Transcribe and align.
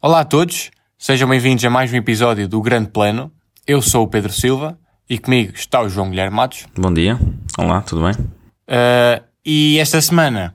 Olá 0.00 0.20
a 0.20 0.24
todos, 0.24 0.70
sejam 0.96 1.28
bem-vindos 1.28 1.62
a 1.66 1.70
mais 1.70 1.92
um 1.92 1.96
episódio 1.96 2.48
do 2.48 2.62
Grande 2.62 2.88
Plano. 2.88 3.30
Eu 3.66 3.82
sou 3.82 4.04
o 4.04 4.08
Pedro 4.08 4.32
Silva 4.32 4.78
e 5.08 5.18
comigo 5.18 5.52
está 5.54 5.82
o 5.82 5.88
João 5.90 6.08
Guilherme 6.08 6.34
Matos. 6.34 6.64
Bom 6.74 6.94
dia, 6.94 7.18
olá, 7.58 7.82
tudo 7.82 8.02
bem? 8.02 8.14
Uh, 8.14 9.22
e 9.44 9.78
esta 9.78 10.00
semana 10.00 10.54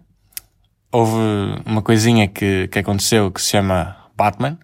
houve 0.92 1.20
uma 1.68 1.84
coisinha 1.84 2.28
que, 2.28 2.68
que 2.70 2.80
aconteceu 2.80 3.32
que 3.32 3.40
se 3.40 3.50
chama 3.50 3.96
Batman. 4.18 4.58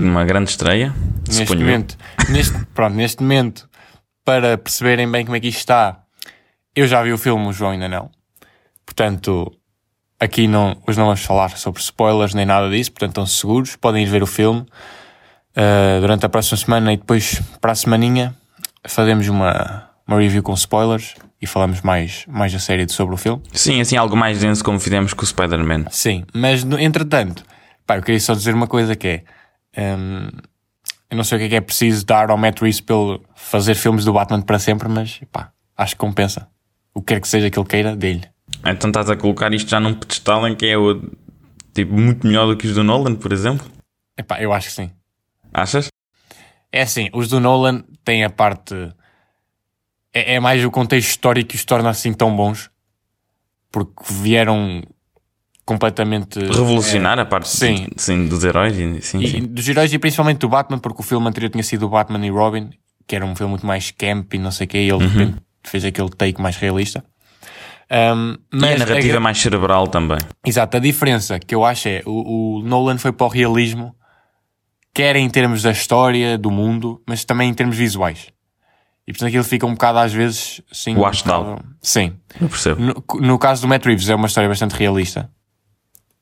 Uma 0.00 0.24
grande 0.24 0.48
estreia, 0.48 0.94
Neste 1.28 1.56
momento, 1.56 1.98
neste, 2.30 2.58
pronto, 2.74 2.94
neste 2.94 3.22
momento, 3.22 3.67
para 4.28 4.58
perceberem 4.58 5.10
bem 5.10 5.24
como 5.24 5.36
é 5.36 5.40
que 5.40 5.48
isto 5.48 5.60
está, 5.60 6.02
eu 6.76 6.86
já 6.86 7.02
vi 7.02 7.14
o 7.14 7.16
filme, 7.16 7.46
o 7.46 7.50
João 7.50 7.70
ainda 7.70 7.88
não. 7.88 8.10
Portanto, 8.84 9.50
aqui 10.20 10.46
não, 10.46 10.76
hoje 10.86 10.98
não 10.98 11.06
vamos 11.06 11.24
falar 11.24 11.48
sobre 11.56 11.80
spoilers 11.80 12.34
nem 12.34 12.44
nada 12.44 12.68
disso, 12.68 12.92
portanto 12.92 13.12
estão 13.12 13.24
seguros, 13.24 13.74
podem 13.76 14.02
ir 14.02 14.06
ver 14.06 14.22
o 14.22 14.26
filme 14.26 14.60
uh, 14.60 16.00
durante 16.02 16.26
a 16.26 16.28
próxima 16.28 16.58
semana 16.58 16.92
e 16.92 16.98
depois 16.98 17.40
para 17.58 17.72
a 17.72 17.74
semaninha 17.74 18.36
fazemos 18.86 19.26
uma, 19.28 19.88
uma 20.06 20.18
review 20.18 20.42
com 20.42 20.52
spoilers 20.52 21.14
e 21.40 21.46
falamos 21.46 21.80
mais, 21.80 22.26
mais 22.28 22.54
a 22.54 22.58
sério 22.58 22.86
sobre 22.92 23.14
o 23.14 23.16
filme. 23.16 23.42
Sim, 23.54 23.80
assim, 23.80 23.96
algo 23.96 24.14
mais 24.14 24.40
denso 24.40 24.62
como 24.62 24.78
fizemos 24.78 25.14
com 25.14 25.22
o 25.22 25.26
Spider-Man. 25.26 25.86
Sim, 25.90 26.26
mas 26.34 26.64
entretanto, 26.64 27.44
pá, 27.86 27.96
eu 27.96 28.02
queria 28.02 28.20
só 28.20 28.34
dizer 28.34 28.54
uma 28.54 28.66
coisa 28.66 28.94
que 28.94 29.24
é. 29.74 29.96
hum, 29.96 30.28
eu 31.10 31.16
não 31.16 31.24
sei 31.24 31.36
o 31.36 31.40
que 31.40 31.46
é 31.46 31.48
que 31.48 31.54
é 31.56 31.60
preciso 31.60 32.04
dar 32.04 32.30
ao 32.30 32.36
Matt 32.36 32.60
Reeves 32.60 32.80
pelo 32.80 33.24
fazer 33.34 33.74
filmes 33.74 34.04
do 34.04 34.12
Batman 34.12 34.42
para 34.42 34.58
sempre, 34.58 34.88
mas 34.88 35.20
pá, 35.32 35.52
acho 35.76 35.94
que 35.94 35.98
compensa. 35.98 36.48
O 36.92 37.00
que 37.00 37.14
quer 37.14 37.20
que 37.20 37.28
seja 37.28 37.50
que 37.50 37.58
ele 37.58 37.68
queira, 37.68 37.96
dele. 37.96 38.28
Então 38.64 38.90
estás 38.90 39.08
a 39.08 39.16
colocar 39.16 39.52
isto 39.52 39.70
já 39.70 39.80
num 39.80 39.94
pedestal 39.94 40.46
em 40.46 40.54
que 40.54 40.66
é 40.66 40.76
o, 40.76 41.00
tipo, 41.72 41.94
muito 41.94 42.26
melhor 42.26 42.46
do 42.46 42.56
que 42.56 42.66
os 42.66 42.74
do 42.74 42.84
Nolan, 42.84 43.14
por 43.14 43.32
exemplo? 43.32 43.66
Epá, 44.16 44.40
eu 44.40 44.52
acho 44.52 44.68
que 44.68 44.74
sim. 44.74 44.90
Achas? 45.52 45.88
É 46.70 46.82
assim, 46.82 47.08
os 47.12 47.28
do 47.28 47.40
Nolan 47.40 47.84
têm 48.04 48.24
a 48.24 48.30
parte. 48.30 48.74
É, 50.12 50.34
é 50.34 50.40
mais 50.40 50.64
o 50.64 50.70
contexto 50.70 51.08
histórico 51.08 51.50
que 51.50 51.56
os 51.56 51.64
torna 51.64 51.88
assim 51.88 52.12
tão 52.12 52.34
bons. 52.36 52.70
Porque 53.70 53.92
vieram 54.10 54.82
completamente. 55.68 56.38
Revolucionar 56.40 57.18
a 57.18 57.26
parte 57.26 57.48
sim. 57.48 57.86
sim, 57.96 58.26
dos 58.26 58.42
heróis. 58.42 58.76
e- 58.78 59.02
Sim, 59.02 59.20
E, 59.20 59.28
sim. 59.28 59.40
dos 59.42 59.68
heróis 59.68 59.92
e 59.92 59.98
principalmente 59.98 60.38
do 60.38 60.48
Batman, 60.48 60.78
porque 60.78 61.00
o 61.02 61.04
filme 61.04 61.28
anterior 61.28 61.50
tinha 61.50 61.62
sido 61.62 61.84
o 61.86 61.88
Batman 61.90 62.24
e 62.26 62.30
Robin, 62.30 62.70
que 63.06 63.14
era 63.14 63.24
um 63.26 63.36
filme 63.36 63.50
muito 63.50 63.66
mais 63.66 63.90
camp 63.90 64.32
e 64.32 64.38
não 64.38 64.50
sei 64.50 64.64
o 64.64 64.68
quê, 64.68 64.78
e 64.78 64.88
ele 64.90 65.06
de 65.06 65.06
repente 65.18 65.36
fez 65.62 65.84
aquele 65.84 66.08
take 66.08 66.40
mais 66.40 66.56
realista. 66.56 67.04
Um, 67.90 68.32
E 68.32 68.38
mas 68.52 68.80
a 68.82 68.86
narrativa 68.86 69.16
a- 69.18 69.20
mais 69.20 69.38
cerebral 69.38 69.86
também. 69.86 70.18
Exato, 70.44 70.76
a 70.76 70.80
diferença 70.80 71.38
que 71.38 71.54
eu 71.54 71.64
acho 71.64 71.88
é 71.88 72.02
o, 72.06 72.58
o 72.58 72.62
Nolan 72.62 72.96
foi 72.98 73.12
para 73.12 73.26
o 73.26 73.28
realismo, 73.30 73.94
quer 74.94 75.16
em 75.16 75.28
termos 75.28 75.62
da 75.62 75.70
história, 75.70 76.36
do 76.38 76.50
mundo, 76.50 77.02
mas 77.06 77.24
também 77.24 77.48
em 77.50 77.54
termos 77.54 77.76
visuais. 77.76 78.28
E 79.06 79.12
portanto 79.12 79.28
aquilo 79.28 79.44
fica 79.44 79.64
um 79.66 79.72
bocado 79.72 79.98
às 80.00 80.12
vezes 80.12 80.60
assim. 80.70 80.94
um 80.94 81.00
Washed 81.00 81.26
out. 81.30 81.44
bocado- 81.50 81.68
Sim. 81.80 82.12
Eu 82.38 82.48
percebo. 82.48 82.80
No, 82.80 83.04
no 83.20 83.38
caso 83.38 83.62
do 83.62 83.68
Matt 83.68 83.86
Reeves 83.86 84.08
é 84.10 84.14
uma 84.14 84.26
história 84.26 84.48
bastante 84.50 84.72
realista. 84.74 85.30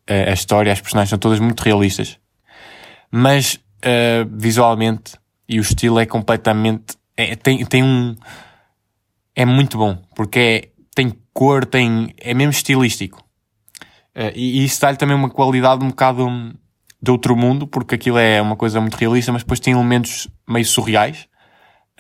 A, 0.08 0.32
história, 0.32 0.72
as 0.72 0.80
personagens 0.80 1.10
são 1.10 1.18
todas 1.18 1.40
muito 1.40 1.60
realistas. 1.62 2.18
Mas 3.10 3.58
eh, 3.82 4.24
visualmente 4.30 5.16
e 5.48 5.58
o 5.58 5.62
estilo 5.62 5.98
é 6.00 6.06
completamente. 6.06 6.96
é- 7.16 7.36
tem, 7.36 7.64
tem 7.64 7.82
um. 7.82 8.16
É 9.34 9.44
muito 9.44 9.76
bom. 9.78 9.96
Porque 10.14 10.38
é, 10.38 10.68
tem 10.94 11.12
cor, 11.32 11.64
tem. 11.64 12.14
É 12.18 12.34
mesmo 12.34 12.50
estilístico. 12.50 13.22
Eh, 14.14 14.32
e, 14.34 14.60
e 14.60 14.64
isso 14.64 14.80
dá-lhe 14.80 14.96
também 14.96 15.16
uma 15.16 15.30
qualidade 15.30 15.84
um 15.84 15.88
bocado 15.88 16.26
hum, 16.26 16.52
de 17.02 17.10
outro 17.10 17.36
mundo, 17.36 17.66
porque 17.66 17.94
aquilo 17.94 18.18
é 18.18 18.40
uma 18.40 18.56
coisa 18.56 18.80
muito 18.80 18.96
realista, 18.96 19.32
mas 19.32 19.42
depois 19.42 19.60
tem 19.60 19.74
elementos 19.74 20.28
meio 20.48 20.64
surreais. 20.64 21.28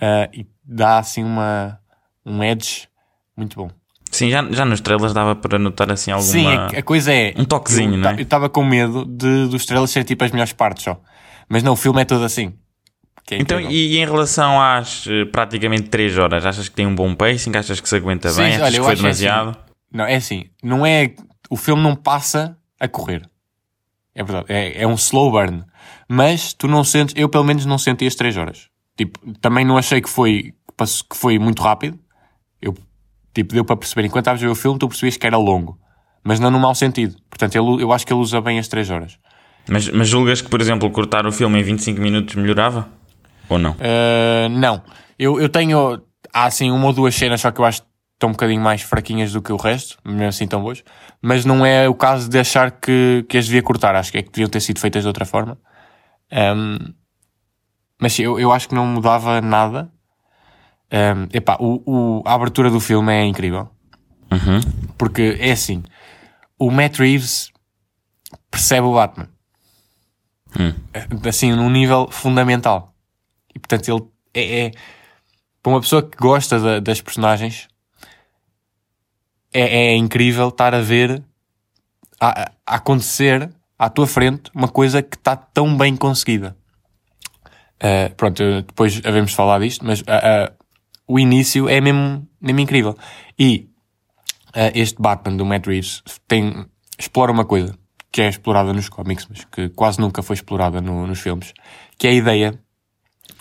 eh, 0.00 0.30
e 0.32 0.46
dá 0.64 0.98
assim 0.98 1.22
uma, 1.24 1.78
um 2.24 2.42
edge 2.42 2.88
muito 3.36 3.56
bom. 3.56 3.70
Sim, 4.16 4.30
já, 4.30 4.44
já 4.50 4.64
nos 4.64 4.80
trailers 4.80 5.12
dava 5.12 5.34
para 5.36 5.58
notar 5.58 5.90
assim 5.90 6.10
alguma... 6.10 6.30
Sim, 6.30 6.46
a, 6.46 6.66
a 6.66 6.82
coisa 6.82 7.12
é. 7.12 7.34
Um 7.36 7.44
toquezinho, 7.44 7.94
eu, 7.94 7.98
não 7.98 8.10
é? 8.10 8.14
ta- 8.14 8.20
Eu 8.20 8.24
estava 8.24 8.48
com 8.48 8.64
medo 8.64 9.04
de, 9.04 9.46
dos 9.48 9.62
estrelas 9.62 9.90
serem 9.90 10.06
tipo 10.06 10.24
as 10.24 10.30
melhores 10.30 10.52
partes 10.52 10.84
só. 10.84 11.00
Mas 11.48 11.62
não, 11.62 11.72
o 11.74 11.76
filme 11.76 12.00
é 12.00 12.04
todo 12.04 12.24
assim. 12.24 12.54
É 13.30 13.38
Então, 13.38 13.60
e, 13.60 13.94
e 13.94 13.98
em 13.98 14.04
relação 14.04 14.60
às 14.60 15.04
eh, 15.08 15.24
praticamente 15.26 15.88
3 15.88 16.16
horas, 16.16 16.46
achas 16.46 16.68
que 16.68 16.74
tem 16.76 16.86
um 16.86 16.94
bom 16.94 17.14
pacing? 17.14 17.56
Achas 17.56 17.80
que 17.80 17.88
se 17.88 17.96
aguenta 17.96 18.28
Sim, 18.30 18.42
bem? 18.42 18.54
Achas 18.54 18.62
olha, 18.62 18.72
que 18.78 18.84
foi 18.84 18.92
acho 18.92 19.02
demasiado? 19.02 19.48
assim. 19.50 19.58
Não, 19.92 20.04
é 20.04 20.14
assim. 20.16 20.44
Não 20.62 20.86
é. 20.86 21.12
O 21.50 21.56
filme 21.56 21.82
não 21.82 21.94
passa 21.96 22.56
a 22.78 22.86
correr. 22.88 23.22
É 24.14 24.22
verdade. 24.22 24.46
É, 24.48 24.82
é 24.82 24.86
um 24.86 24.94
slow 24.94 25.30
burn. 25.30 25.64
Mas 26.08 26.52
tu 26.52 26.66
não 26.68 26.82
sentes. 26.84 27.14
Eu 27.18 27.28
pelo 27.28 27.44
menos 27.44 27.66
não 27.66 27.78
senti 27.78 28.06
as 28.06 28.14
3 28.14 28.36
horas. 28.36 28.68
Tipo, 28.96 29.18
também 29.40 29.64
não 29.64 29.76
achei 29.76 30.00
que 30.00 30.08
foi, 30.08 30.54
que 31.10 31.16
foi 31.16 31.38
muito 31.38 31.62
rápido. 31.62 31.98
Tipo, 33.36 33.52
deu 33.52 33.64
para 33.66 33.76
perceber. 33.76 34.06
Enquanto 34.06 34.22
estavas 34.22 34.40
a 34.42 34.46
ver 34.46 34.50
o 34.50 34.54
filme, 34.54 34.78
tu 34.78 34.88
percebias 34.88 35.18
que 35.18 35.26
era 35.26 35.36
longo. 35.36 35.78
Mas 36.24 36.40
não 36.40 36.50
no 36.50 36.58
mau 36.58 36.74
sentido. 36.74 37.16
Portanto, 37.28 37.54
ele- 37.54 37.82
eu 37.82 37.92
acho 37.92 38.06
que 38.06 38.12
ele 38.14 38.20
usa 38.20 38.40
bem 38.40 38.58
as 38.58 38.66
3 38.66 38.90
horas. 38.90 39.18
Mas, 39.68 39.88
mas 39.90 40.08
julgas 40.08 40.40
que, 40.40 40.48
por 40.48 40.58
exemplo, 40.60 40.90
cortar 40.90 41.26
o 41.26 41.30
filme 41.32 41.60
em 41.60 41.62
25 41.62 42.00
minutos 42.00 42.34
melhorava? 42.34 42.88
Ou 43.48 43.58
não? 43.58 43.72
Uh, 43.72 44.48
não. 44.50 44.82
Eu, 45.18 45.38
eu 45.38 45.50
tenho. 45.50 46.00
Há 46.32 46.44
assim 46.46 46.70
uma 46.70 46.86
ou 46.86 46.92
duas 46.94 47.14
cenas, 47.14 47.42
só 47.42 47.50
que 47.50 47.60
eu 47.60 47.64
acho 47.66 47.82
que 47.82 47.88
estão 48.14 48.30
um 48.30 48.32
bocadinho 48.32 48.60
mais 48.62 48.80
fraquinhas 48.80 49.32
do 49.32 49.42
que 49.42 49.52
o 49.52 49.56
resto, 49.56 49.98
mesmo 50.02 50.28
assim 50.28 50.46
tão 50.46 50.62
boas. 50.62 50.82
Mas 51.20 51.44
não 51.44 51.64
é 51.66 51.86
o 51.88 51.94
caso 51.94 52.28
de 52.30 52.38
achar 52.38 52.70
que, 52.70 53.24
que 53.28 53.36
as 53.36 53.44
devia 53.44 53.62
cortar. 53.62 53.94
Acho 53.94 54.10
que 54.12 54.18
é 54.18 54.22
que 54.22 54.30
deviam 54.30 54.48
ter 54.48 54.60
sido 54.60 54.80
feitas 54.80 55.02
de 55.02 55.08
outra 55.08 55.26
forma. 55.26 55.58
Um, 56.32 56.78
mas 58.00 58.14
sim, 58.14 58.22
eu, 58.22 58.40
eu 58.40 58.50
acho 58.50 58.66
que 58.68 58.74
não 58.74 58.86
mudava 58.86 59.40
nada. 59.42 59.90
Um, 60.92 61.28
epá, 61.32 61.56
o, 61.60 61.82
o- 61.84 62.22
a 62.24 62.34
abertura 62.34 62.70
do 62.70 62.78
filme 62.80 63.12
é 63.12 63.24
incrível. 63.24 63.68
Uhum. 64.30 64.60
Porque 64.96 65.36
é 65.40 65.52
assim: 65.52 65.82
o 66.58 66.70
Matt 66.70 66.98
Reeves 66.98 67.50
percebe 68.50 68.86
o 68.86 68.94
Batman. 68.94 69.28
Hum. 70.58 70.72
Assim, 71.28 71.52
num 71.52 71.68
nível 71.70 72.08
fundamental. 72.10 72.94
E 73.54 73.58
portanto, 73.58 73.88
ele 73.88 74.04
é, 74.34 74.66
é- 74.66 74.70
para 75.62 75.72
uma 75.72 75.80
pessoa 75.80 76.02
que 76.02 76.16
gosta 76.16 76.58
da- 76.60 76.80
das 76.80 77.00
personagens, 77.00 77.68
é, 79.52 79.92
é 79.92 79.96
incrível 79.96 80.48
estar 80.48 80.74
a 80.74 80.80
ver 80.80 81.22
a, 82.20 82.50
a 82.66 82.76
acontecer 82.76 83.50
à 83.78 83.90
tua 83.90 84.06
frente 84.06 84.50
uma 84.54 84.68
coisa 84.68 85.02
que 85.02 85.16
está 85.16 85.34
tão 85.36 85.76
bem 85.76 85.96
conseguida. 85.96 86.56
Uh, 87.76 88.14
pronto, 88.16 88.42
depois 88.62 89.02
havemos 89.04 89.34
falar 89.34 89.58
disto, 89.60 89.84
mas 89.84 90.00
uh, 90.00 90.04
uh, 90.04 90.54
o 91.06 91.18
início 91.18 91.68
é 91.68 91.80
mesmo, 91.80 92.28
mesmo 92.40 92.60
incrível. 92.60 92.96
E 93.38 93.68
uh, 94.48 94.72
este 94.74 95.00
Batman 95.00 95.36
do 95.36 95.44
Matt 95.46 95.66
Reeves 95.66 96.02
tem, 96.26 96.66
explora 96.98 97.32
uma 97.32 97.44
coisa 97.44 97.78
que 98.10 98.22
é 98.22 98.28
explorada 98.28 98.72
nos 98.72 98.88
cómics, 98.88 99.26
mas 99.28 99.44
que 99.44 99.68
quase 99.70 100.00
nunca 100.00 100.22
foi 100.22 100.34
explorada 100.34 100.80
no- 100.80 101.06
nos 101.06 101.20
filmes, 101.20 101.52
que 101.98 102.06
é 102.06 102.10
a 102.10 102.14
ideia, 102.14 102.60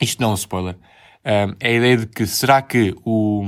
isto 0.01 0.21
não 0.21 0.29
é 0.29 0.31
um 0.31 0.35
spoiler, 0.35 0.75
um, 0.75 1.55
é 1.59 1.69
a 1.69 1.73
ideia 1.73 1.97
de 1.97 2.07
que 2.07 2.25
será 2.27 2.61
que 2.61 2.93
o. 3.05 3.43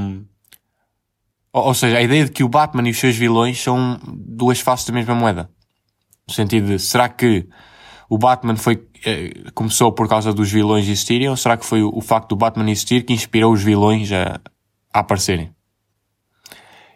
Ou, 1.52 1.66
ou 1.66 1.74
seja, 1.74 1.98
a 1.98 2.02
ideia 2.02 2.26
de 2.26 2.32
que 2.32 2.44
o 2.44 2.50
Batman 2.50 2.88
e 2.88 2.92
os 2.92 2.98
seus 3.00 3.16
vilões 3.16 3.62
são 3.62 4.00
duas 4.06 4.60
faces 4.62 4.86
da 4.86 4.94
mesma 4.94 5.16
moeda. 5.16 5.50
No 6.28 6.34
sentido 6.34 6.68
de, 6.68 6.80
será 6.80 7.10
que 7.10 7.48
o 8.10 8.18
Batman 8.18 8.56
foi, 8.56 8.88
eh, 9.06 9.34
começou 9.54 9.92
por 9.92 10.08
causa 10.08 10.34
dos 10.34 10.52
vilões 10.52 10.86
existirem, 10.88 11.30
ou 11.30 11.36
será 11.38 11.58
que 11.58 11.66
foi 11.66 11.82
o, 11.84 11.92
o 11.94 12.02
facto 12.02 12.30
do 12.30 12.36
Batman 12.36 12.70
existir 12.72 13.04
que 13.04 13.14
inspirou 13.14 13.52
os 13.54 13.62
vilões 13.64 14.12
a, 14.12 14.40
a 14.94 15.00
aparecerem? 15.00 15.52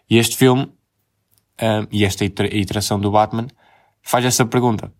E 0.10 0.18
este 0.18 0.36
filme, 0.38 0.64
um, 1.62 1.88
e 1.92 2.06
esta 2.06 2.26
itera- 2.26 2.54
iteração 2.56 3.00
do 3.00 3.12
Batman, 3.12 3.48
faz 4.02 4.26
essa 4.26 4.46
pergunta. 4.46 4.92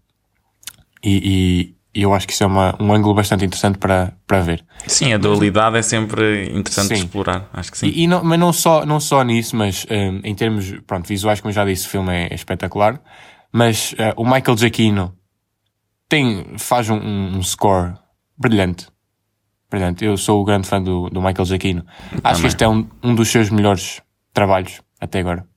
E, 1.04 1.74
e- 1.74 1.76
e 1.94 2.04
eu 2.04 2.14
acho 2.14 2.26
que 2.26 2.32
isso 2.34 2.44
é 2.44 2.48
uma- 2.48 2.74
um 2.80 2.94
ângulo 2.94 3.14
bastante 3.14 3.44
interessante 3.44 3.78
para, 3.78 4.14
para 4.26 4.40
ver. 4.40 4.64
Sim, 4.88 5.12
a 5.12 5.18
dualidade 5.18 5.76
é 5.78 5.82
sempre 5.82 6.46
interessante 6.58 6.90
de 6.90 6.96
Sim. 7.00 7.04
explorar. 7.06 7.50
Acho 7.52 7.70
que 7.72 7.78
sim. 7.78 7.88
E, 7.88 8.04
e 8.04 8.08
não, 8.08 8.24
mas 8.24 8.40
não 8.40 8.54
só, 8.54 8.86
não 8.86 9.00
só 9.00 9.22
nisso, 9.24 9.56
mas 9.58 9.86
um, 9.92 10.22
em 10.24 10.34
termos 10.34 10.72
pronto, 10.88 11.06
visuais, 11.08 11.42
como 11.42 11.50
eu 11.50 11.54
já 11.56 11.66
disse, 11.66 11.88
o 11.88 11.90
filme 11.90 12.14
é, 12.14 12.28
é 12.32 12.34
espetacular. 12.36 13.02
Mas 13.52 13.92
uh, 13.94 14.14
o 14.16 14.24
Michael 14.24 14.58
Giacchino 14.58 15.14
tem, 16.12 16.58
faz 16.58 16.90
um, 16.90 16.98
um- 16.98 17.42
score 17.42 17.94
brilhante. 18.38 18.90
Brilhante. 19.70 20.04
Eu 20.04 20.18
sou 20.18 20.42
o 20.42 20.44
grande 20.44 20.68
fã 20.68 20.84
do, 20.84 21.10
do 21.10 21.22
Michael 21.22 21.46
Giacchino. 21.46 21.86
Acho 22.22 22.42
que 22.42 22.48
este 22.48 22.66
é 22.66 22.68
um, 22.68 22.86
um 23.02 23.16
dos 23.16 23.30
seus 23.30 23.50
melhores 23.50 24.02
trabalhos 24.34 24.82
até 25.00 25.22
agora. 25.22 25.48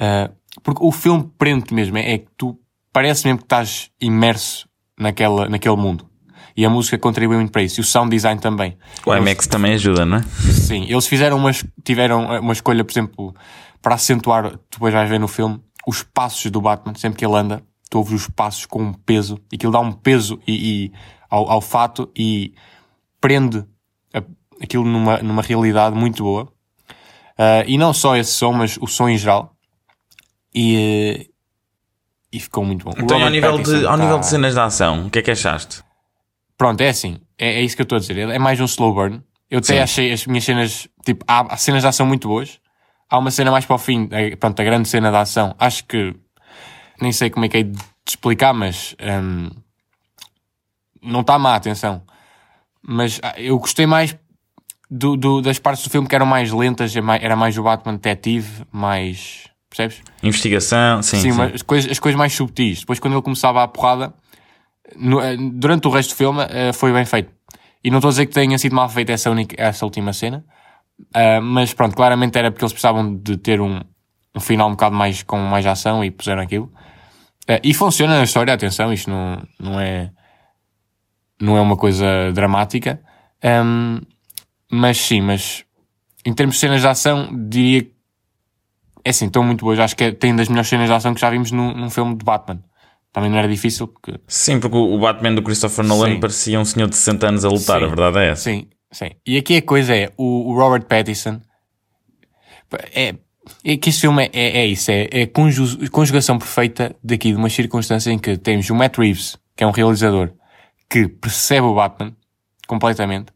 Uh, 0.00 0.32
porque 0.62 0.80
o 0.80 0.92
filme 0.92 1.28
prende 1.36 1.74
mesmo, 1.74 1.98
é, 1.98 2.12
é 2.12 2.18
que 2.18 2.28
tu 2.36 2.56
parece 2.92 3.26
mesmo 3.26 3.38
que 3.38 3.46
estás 3.46 3.90
imerso 4.00 4.68
naquela, 4.96 5.48
naquele 5.48 5.74
mundo. 5.74 6.08
E 6.56 6.64
a 6.64 6.70
música 6.70 6.96
contribui 6.96 7.36
muito 7.36 7.50
para 7.50 7.64
isso. 7.64 7.80
E 7.80 7.82
o 7.82 7.84
sound 7.84 8.08
design 8.10 8.40
também. 8.40 8.78
O 9.04 9.12
IMAX 9.12 9.48
também 9.48 9.74
ajuda, 9.74 10.06
não 10.06 10.18
é? 10.18 10.22
Sim, 10.22 10.86
eles 10.88 11.08
fizeram 11.08 11.36
uma, 11.36 11.50
tiveram 11.82 12.40
uma 12.40 12.52
escolha, 12.52 12.84
por 12.84 12.92
exemplo, 12.92 13.34
para 13.82 13.96
acentuar, 13.96 14.52
tu 14.52 14.74
depois 14.74 14.94
vais 14.94 15.10
ver 15.10 15.18
no 15.18 15.26
filme, 15.26 15.60
os 15.84 16.04
passos 16.04 16.48
do 16.48 16.60
Batman, 16.60 16.94
sempre 16.94 17.18
que 17.18 17.26
ele 17.26 17.34
anda, 17.34 17.62
tu 17.90 17.98
ouves 17.98 18.12
os 18.12 18.28
passos 18.28 18.66
com 18.66 18.82
um 18.82 18.92
peso, 18.92 19.38
e 19.52 19.56
aquilo 19.56 19.72
dá 19.72 19.80
um 19.80 19.92
peso 19.92 20.40
e, 20.46 20.86
e 20.86 20.92
ao, 21.28 21.50
ao 21.50 21.60
fato 21.60 22.10
e 22.16 22.54
prende 23.20 23.64
a, 24.14 24.22
aquilo 24.62 24.84
numa, 24.84 25.18
numa 25.18 25.42
realidade 25.42 25.96
muito 25.96 26.22
boa. 26.22 26.44
Uh, 27.38 27.62
e 27.66 27.76
não 27.76 27.92
só 27.92 28.16
esse 28.16 28.32
som, 28.32 28.52
mas 28.52 28.78
o 28.80 28.86
som 28.86 29.08
em 29.08 29.18
geral. 29.18 29.54
E, 30.54 31.30
e 32.32 32.40
ficou 32.40 32.64
muito 32.64 32.84
bom. 32.84 32.92
Então, 32.96 33.22
ao 33.22 33.28
nível, 33.28 33.58
de, 33.58 33.86
ao 33.86 33.96
nível 33.96 34.14
tá- 34.14 34.20
de 34.20 34.26
cenas 34.26 34.54
de 34.54 34.60
ação, 34.60 35.06
o 35.06 35.10
que 35.10 35.18
é 35.18 35.22
que 35.22 35.30
achaste? 35.30 35.82
Pronto, 36.56 36.80
é 36.80 36.88
assim. 36.88 37.18
É, 37.36 37.60
é 37.60 37.62
isso 37.62 37.76
que 37.76 37.82
eu 37.82 37.84
estou 37.84 37.96
a 37.96 37.98
dizer. 38.00 38.16
É 38.16 38.38
mais 38.38 38.58
um 38.60 38.64
slow 38.64 38.94
burn. 38.94 39.22
Eu 39.50 39.58
até 39.58 39.74
Sim. 39.74 39.78
achei 39.78 40.12
as 40.12 40.26
minhas 40.26 40.44
cenas, 40.44 40.88
tipo, 41.04 41.24
há, 41.28 41.56
cenas 41.56 41.82
de 41.82 41.88
ação 41.88 42.06
muito 42.06 42.26
boas. 42.26 42.58
Há 43.08 43.18
uma 43.18 43.30
cena 43.30 43.50
mais 43.50 43.64
para 43.64 43.76
o 43.76 43.78
fim, 43.78 44.08
pronto, 44.40 44.58
a 44.58 44.64
grande 44.64 44.88
cena 44.88 45.10
de 45.10 45.16
ação. 45.16 45.54
Acho 45.58 45.84
que, 45.84 46.14
nem 47.00 47.12
sei 47.12 47.30
como 47.30 47.44
é 47.44 47.48
que 47.48 47.56
é 47.58 47.62
de 47.62 47.78
explicar, 48.06 48.52
mas 48.52 48.94
hum, 49.00 49.50
não 51.02 51.20
está 51.20 51.38
má, 51.38 51.54
atenção. 51.54 52.02
Mas 52.82 53.20
ah, 53.22 53.34
eu 53.40 53.58
gostei 53.58 53.86
mais 53.86 54.16
do, 54.90 55.16
do- 55.16 55.40
das 55.42 55.58
partes 55.58 55.84
do 55.84 55.90
filme 55.90 56.06
que 56.08 56.14
eram 56.14 56.26
mais 56.26 56.52
lentas, 56.52 56.94
é 56.96 57.00
era 57.20 57.36
mais 57.36 57.56
o 57.58 57.62
Batman 57.62 57.94
detetive, 57.94 58.64
mais. 58.72 59.48
Percebes? 59.68 60.00
Investigação, 60.22 61.02
sim, 61.02 61.20
sim. 61.20 61.32
mas 61.32 61.54
as, 61.54 61.62
coisas, 61.62 61.90
as 61.90 61.98
coisas 61.98 62.16
mais 62.18 62.32
subtis. 62.32 62.80
Depois, 62.80 62.98
quando 63.00 63.14
ele 63.14 63.22
começava 63.22 63.62
a 63.62 63.68
porrada, 63.68 64.14
no- 64.94 65.20
eh, 65.20 65.36
durante 65.36 65.86
o 65.86 65.90
resto 65.90 66.10
do 66.14 66.16
filme, 66.16 66.40
eh, 66.48 66.72
foi 66.72 66.92
bem 66.92 67.04
feito. 67.04 67.30
E 67.84 67.90
não 67.90 67.98
estou 67.98 68.08
a 68.08 68.12
dizer 68.12 68.26
que 68.26 68.32
tenha 68.32 68.56
sido 68.58 68.74
mal 68.74 68.88
feita 68.88 69.12
essa, 69.12 69.30
única, 69.30 69.54
essa 69.60 69.84
última 69.84 70.12
cena, 70.12 70.44
ah, 71.12 71.40
mas 71.42 71.74
pronto, 71.74 71.94
claramente 71.96 72.38
era 72.38 72.50
porque 72.50 72.64
eles 72.64 72.72
precisavam 72.72 73.16
de 73.16 73.36
ter 73.36 73.60
um, 73.60 73.80
um 74.36 74.40
final 74.40 74.68
um 74.68 74.72
bocado 74.72 74.94
mais 74.94 75.22
com 75.22 75.38
mais 75.38 75.64
ação 75.66 76.04
e 76.04 76.10
puseram 76.10 76.42
aquilo. 76.42 76.70
Ah, 77.48 77.60
e 77.62 77.72
funciona 77.72 78.18
na 78.18 78.24
história, 78.24 78.52
atenção, 78.52 78.92
isto 78.92 79.08
não, 79.10 79.42
não 79.58 79.80
é 79.80 80.10
não 81.40 81.56
é 81.56 81.60
uma 81.60 81.76
coisa 81.76 82.32
dramática. 82.32 83.00
Ahm, 83.42 84.00
mas 84.70 84.96
sim, 84.98 85.20
mas 85.20 85.64
em 86.24 86.32
termos 86.34 86.56
de 86.56 86.60
cenas 86.60 86.80
de 86.80 86.86
ação, 86.88 87.30
diria 87.48 87.82
que 87.84 87.92
é 89.04 89.10
assim, 89.10 89.26
estão 89.26 89.42
muito 89.44 89.64
boas. 89.64 89.78
Acho 89.78 89.94
que 89.96 90.04
é- 90.04 90.12
tem 90.12 90.34
das 90.34 90.48
melhores 90.48 90.68
cenas 90.68 90.88
de 90.88 90.92
ação 90.92 91.14
que 91.14 91.20
já 91.20 91.30
vimos 91.30 91.52
num, 91.52 91.72
num 91.72 91.88
filme 91.90 92.16
de 92.16 92.24
Batman. 92.24 92.60
Também 93.12 93.30
não 93.30 93.38
era 93.38 93.48
difícil, 93.48 93.86
porque 93.88 94.18
Sim, 94.26 94.58
porque 94.60 94.76
o 94.76 94.94
o 94.94 94.98
Batman 94.98 95.34
do 95.34 95.42
Christopher 95.42 95.84
Nolan 95.84 96.14
Sim. 96.14 96.20
parecia 96.20 96.60
um 96.60 96.64
senhor 96.64 96.88
de 96.88 96.96
60 96.96 97.28
anos 97.28 97.44
a 97.44 97.48
lutar, 97.48 97.78
Sim. 97.78 97.84
a 97.84 97.88
verdade 97.88 98.18
é 98.18 98.28
essa. 98.30 98.42
Sim, 98.42 98.68
sim. 98.90 99.10
E 99.26 99.38
aqui 99.38 99.56
a 99.58 99.62
coisa 99.62 99.94
é, 99.96 100.12
o, 100.18 100.50
o 100.50 100.54
Robert 100.58 100.84
Pattinson, 100.86 101.40
é, 102.92 103.14
é 103.64 103.76
que 103.76 103.88
este 103.90 104.02
filme 104.02 104.24
é, 104.24 104.30
é, 104.32 104.58
é 104.58 104.66
isso, 104.66 104.90
é, 104.90 105.08
é 105.10 105.26
conjugação 105.90 106.38
perfeita 106.38 106.94
daqui, 107.02 107.30
de 107.32 107.36
uma 107.36 107.48
circunstância 107.48 108.10
em 108.10 108.18
que 108.18 108.36
temos 108.36 108.68
o 108.70 108.74
Matt 108.74 108.98
Reeves, 108.98 109.36
que 109.56 109.64
é 109.64 109.66
um 109.66 109.70
realizador, 109.70 110.32
que 110.88 111.08
percebe 111.08 111.66
o 111.66 111.74
Batman 111.74 112.14
completamente, 112.66 113.32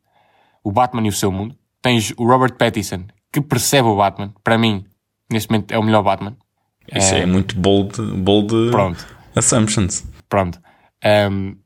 o 0.62 0.70
Batman 0.72 1.06
e 1.06 1.08
o 1.08 1.12
seu 1.12 1.30
mundo. 1.32 1.56
Tens 1.82 2.12
o 2.18 2.26
Robert 2.26 2.54
Pattinson, 2.56 3.04
que 3.32 3.40
percebe 3.40 3.88
o 3.88 3.96
Batman, 3.96 4.34
para 4.44 4.58
mim, 4.58 4.84
neste 5.30 5.50
momento 5.50 5.72
é 5.72 5.78
o 5.78 5.82
melhor 5.82 6.02
Batman. 6.02 6.36
Isso 6.94 7.14
é, 7.14 7.24
muito 7.24 7.56
bold, 7.58 8.00
bold 8.16 8.70
Pronto. 8.70 9.06
assumptions. 9.34 10.04
Pronto. 10.28 10.60
Um, 11.30 11.56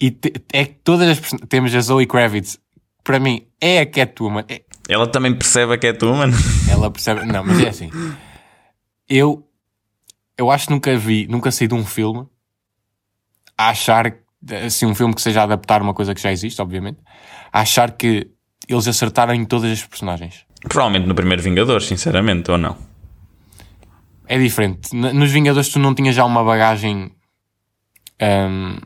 e 0.00 0.10
te- 0.10 0.32
é 0.52 0.64
que 0.64 0.74
todas 0.82 1.08
as 1.08 1.20
temos 1.48 1.74
a 1.74 1.80
Zoe 1.80 2.06
Kravitz, 2.06 2.58
para 3.04 3.20
mim 3.20 3.46
é 3.60 3.80
a 3.80 3.86
Catwoman, 3.86 4.44
é, 4.48 4.62
Ela 4.88 5.06
também 5.06 5.34
percebe 5.34 5.74
a 5.74 5.78
Catwoman. 5.78 6.30
Ela 6.70 6.90
percebe. 6.90 7.26
Não, 7.26 7.44
mas 7.44 7.60
é 7.60 7.68
assim. 7.68 7.90
Eu, 9.08 9.46
eu 10.36 10.50
acho 10.50 10.66
que 10.66 10.72
nunca 10.72 10.96
vi, 10.96 11.26
nunca 11.28 11.50
saí 11.50 11.68
de 11.68 11.74
um 11.74 11.84
filme 11.84 12.26
a 13.56 13.70
achar, 13.70 14.14
assim, 14.64 14.86
um 14.86 14.94
filme 14.94 15.14
que 15.14 15.20
seja 15.20 15.40
a 15.40 15.44
adaptar 15.44 15.82
uma 15.82 15.92
coisa 15.92 16.14
que 16.14 16.20
já 16.20 16.32
existe, 16.32 16.62
obviamente, 16.62 16.98
a 17.52 17.60
achar 17.60 17.90
que 17.92 18.30
eles 18.68 18.86
acertaram 18.86 19.34
em 19.34 19.44
todas 19.44 19.70
as 19.70 19.84
personagens. 19.84 20.46
Provavelmente 20.68 21.06
no 21.06 21.14
primeiro 21.14 21.42
Vingadores, 21.42 21.86
sinceramente, 21.86 22.50
ou 22.50 22.58
não? 22.58 22.76
É 24.26 24.38
diferente. 24.38 24.94
Nos 24.94 25.30
Vingadores 25.30 25.68
tu 25.70 25.78
não 25.78 25.94
tinhas 25.94 26.14
já 26.14 26.24
uma 26.24 26.44
bagagem. 26.44 27.10
hum, 28.20 28.78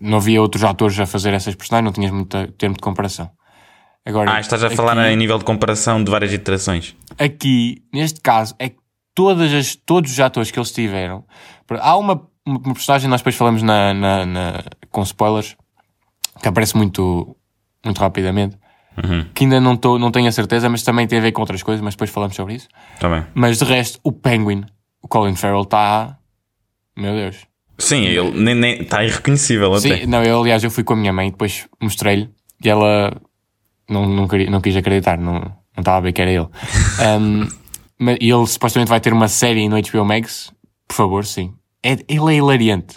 não 0.00 0.18
havia 0.18 0.40
outros 0.42 0.62
atores 0.62 0.98
a 1.00 1.06
fazer 1.06 1.32
essas 1.32 1.54
personagens, 1.54 1.86
não 1.86 1.92
tinhas 1.92 2.10
muito 2.10 2.46
termo 2.52 2.76
de 2.76 2.82
comparação. 2.82 3.30
Agora, 4.06 4.34
Ah, 4.36 4.40
estás 4.40 4.62
a 4.62 4.70
falar 4.70 4.96
aqui- 4.98 5.10
em 5.12 5.16
nível 5.16 5.36
de 5.38 5.44
comparação 5.44 6.02
de 6.02 6.10
várias 6.10 6.32
iterações. 6.32 6.94
aqui, 7.18 7.82
neste 7.92 8.20
caso, 8.20 8.54
é 8.58 8.68
que 8.68 8.76
todas 9.14 9.52
as, 9.52 9.74
todos 9.74 10.12
os 10.12 10.20
atores 10.20 10.50
que 10.50 10.58
eles 10.58 10.70
tiveram. 10.70 11.24
Há 11.80 11.96
uma, 11.96 12.22
uma 12.46 12.60
personagem, 12.74 13.10
nós 13.10 13.20
depois 13.20 13.34
falamos 13.34 13.62
na, 13.62 13.92
na- 13.92 14.24
na- 14.26 14.62
com 14.90 15.02
spoilers, 15.02 15.56
que 16.40 16.46
aparece 16.48 16.76
muito, 16.76 17.36
muito 17.84 17.98
rapidamente, 17.98 18.56
que 19.34 19.44
ainda 19.44 19.60
não, 19.60 19.76
tô, 19.76 19.98
não 19.98 20.10
tenho 20.12 20.28
a 20.28 20.32
certeza, 20.32 20.68
mas 20.70 20.82
também 20.82 21.06
tem 21.06 21.18
a 21.18 21.22
ver 21.22 21.32
com 21.32 21.40
outras 21.42 21.62
coisas, 21.62 21.82
mas 21.82 21.94
depois 21.94 22.08
falamos 22.10 22.36
sobre 22.36 22.54
isso. 22.54 22.68
Está 22.94 23.08
bem. 23.08 23.26
Mas 23.34 23.58
de 23.58 23.64
resto, 23.64 23.98
o 24.04 24.12
Penguin, 24.12 24.64
o 25.02 25.08
Colin 25.08 25.34
Farrell, 25.34 25.62
está. 25.62 26.16
Meu 26.96 27.12
Deus. 27.14 27.36
Sim, 27.78 28.04
ele 28.04 28.82
está 28.82 29.04
irreconhecível 29.04 29.74
até. 29.74 29.98
Sim, 29.98 30.06
não, 30.06 30.22
eu, 30.22 30.40
aliás, 30.40 30.62
eu 30.64 30.70
fui 30.70 30.82
com 30.84 30.94
a 30.94 30.96
minha 30.96 31.12
mãe, 31.12 31.30
depois 31.30 31.66
mostrei-lhe 31.82 32.30
e 32.64 32.68
ela 32.70 33.12
não, 33.88 34.06
não, 34.06 34.28
queria, 34.28 34.50
não 34.50 34.60
quis 34.60 34.76
acreditar, 34.76 35.18
não, 35.18 35.34
não 35.34 35.52
estava 35.78 35.98
a 35.98 36.00
ver 36.00 36.12
que 36.12 36.22
era 36.22 36.30
ele. 36.30 36.48
Um, 37.20 37.48
mas- 37.98 38.18
e 38.20 38.30
ele 38.30 38.46
supostamente 38.46 38.88
vai 38.88 39.00
ter 39.00 39.12
uma 39.12 39.28
série 39.28 39.68
no 39.68 39.76
HBO 39.80 40.04
Max, 40.04 40.52
por 40.88 40.94
favor, 40.94 41.24
sim. 41.24 41.52
É, 41.82 41.92
ele 42.08 42.34
é 42.34 42.36
hilariante, 42.36 42.96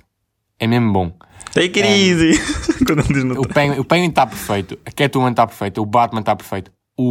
é 0.60 0.68
mesmo 0.68 0.92
bom. 0.92 1.12
Take 1.54 1.82
it 1.82 1.88
easy. 1.88 2.32
Diz 3.14 3.24
no 3.24 3.42
O 3.42 3.48
Penguin, 3.48 3.80
o 3.80 3.84
Penguin 3.86 4.10
está 4.10 4.26
perfeito, 4.26 4.78
a 4.86 4.92
Catwoman 4.92 5.32
está 5.32 5.46
perfeita, 5.48 5.82
o 5.82 5.86
Batman 5.86 6.20
está 6.22 6.36
perfeito, 6.36 6.72
o, 6.98 7.04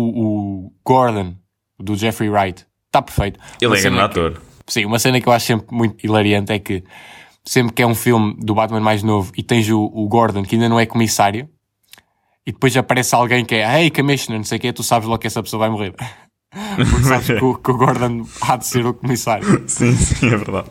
o 0.66 0.72
Gordon, 0.84 1.34
do 1.78 1.94
Jeffrey 1.96 2.28
Wright, 2.28 2.66
está 2.86 3.00
perfeito. 3.02 3.38
Ele 3.60 3.68
Uma 3.70 3.78
é 3.78 3.80
grande 3.82 4.00
ator. 4.00 4.42
Sim, 4.66 4.84
uma 4.84 4.98
cena 4.98 5.20
que 5.20 5.28
eu 5.28 5.32
acho 5.32 5.46
sempre 5.46 5.66
muito 5.74 6.04
hilariante 6.04 6.52
é 6.52 6.58
que 6.58 6.84
sempre 7.44 7.72
que 7.72 7.82
é 7.82 7.86
um 7.86 7.94
filme 7.94 8.36
do 8.38 8.54
Batman 8.54 8.80
mais 8.80 9.02
novo 9.02 9.32
e 9.36 9.42
tens 9.42 9.68
o, 9.70 9.80
o 9.80 10.06
Gordon, 10.08 10.42
que 10.42 10.56
ainda 10.56 10.68
não 10.68 10.78
é 10.78 10.84
comissário, 10.84 11.48
e 12.48 12.52
depois 12.52 12.74
aparece 12.78 13.14
alguém 13.14 13.44
que 13.44 13.56
é 13.56 13.82
Hey, 13.82 13.90
Commissioner, 13.90 14.38
não 14.38 14.44
sei 14.44 14.56
o 14.56 14.60
quê, 14.62 14.72
tu 14.72 14.82
sabes 14.82 15.06
logo 15.06 15.18
que 15.20 15.26
essa 15.26 15.42
pessoa 15.42 15.60
vai 15.60 15.68
morrer. 15.68 15.94
Porque 16.76 17.02
sabes 17.04 17.26
que 17.26 17.44
o, 17.44 17.54
que 17.58 17.70
o 17.70 17.76
Gordon 17.76 18.26
há 18.40 18.56
de 18.56 18.66
ser 18.66 18.86
o 18.86 18.94
comissário. 18.94 19.44
Sim, 19.68 19.92
sim, 19.92 20.28
é 20.28 20.36
verdade. 20.36 20.70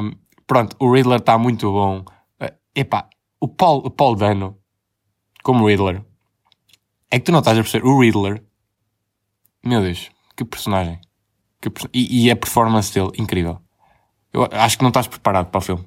Um, 0.00 0.12
pronto, 0.46 0.74
o 0.80 0.90
Riddler 0.90 1.18
está 1.18 1.36
muito 1.36 1.70
bom. 1.70 1.98
Uh, 2.40 2.48
epá, 2.74 3.10
o 3.38 3.46
Paul, 3.46 3.82
o 3.84 3.90
Paul 3.90 4.16
Dano, 4.16 4.56
como 5.42 5.66
Riddler, 5.68 6.02
é 7.10 7.18
que 7.18 7.26
tu 7.26 7.32
não 7.32 7.40
estás 7.40 7.58
a 7.58 7.60
perceber. 7.60 7.86
O 7.86 8.00
Riddler, 8.00 8.42
meu 9.62 9.82
Deus, 9.82 10.10
que 10.34 10.46
personagem. 10.46 10.98
Que 11.60 11.68
perso- 11.68 11.90
e, 11.92 12.24
e 12.26 12.30
a 12.30 12.34
performance 12.36 12.92
dele, 12.94 13.10
incrível. 13.18 13.60
Eu 14.32 14.48
acho 14.50 14.78
que 14.78 14.82
não 14.82 14.88
estás 14.88 15.06
preparado 15.06 15.50
para 15.50 15.58
o 15.58 15.60
filme. 15.60 15.86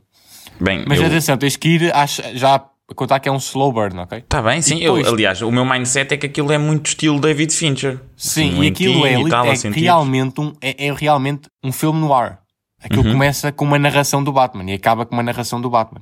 Bem, 0.62 0.86
Mas 0.88 1.00
eu... 1.00 1.08
atenção, 1.08 1.36
tens 1.36 1.56
que 1.56 1.68
ir 1.70 1.96
às- 1.96 2.22
já 2.36 2.64
contar 2.94 3.20
que 3.20 3.28
é 3.28 3.32
um 3.32 3.38
slow 3.38 3.72
burn, 3.72 3.98
ok? 4.00 4.22
Tá 4.30 4.42
bem, 4.42 4.62
sim. 4.62 4.80
Depois- 4.80 5.08
Eu, 5.08 5.14
aliás, 5.14 5.42
o 5.42 5.52
meu 5.52 5.66
mindset 5.66 6.14
é 6.14 6.18
que 6.18 6.26
aquilo 6.28 6.52
é 6.52 6.58
muito 6.58 6.88
estilo 6.88 7.20
David 7.20 7.52
Fincher. 7.54 8.00
Sim, 8.16 8.50
Assim, 8.52 8.64
e 8.64 8.68
aquilo 8.68 9.06
é, 9.06 9.20
e 9.22 9.30
tal, 9.30 9.46
é 9.48 9.56
sentir. 9.56 9.80
realmente 9.82 10.40
um, 10.40 10.54
é, 10.62 10.88
é 10.88 10.94
realmente 10.94 11.48
um 11.64 11.72
filme 11.72 12.00
no 12.00 12.14
ar. 12.14 12.42
Aquilo 12.84 13.04
Uhum. 13.04 13.14
começa 13.14 13.52
com 13.52 13.66
uma 13.66 13.80
narração 13.80 14.24
do 14.24 14.32
Batman 14.32 14.70
e 14.70 14.74
acaba 14.74 15.06
com 15.06 15.16
uma 15.16 15.24
narração 15.24 15.60
do 15.60 15.70
Batman. 15.70 16.02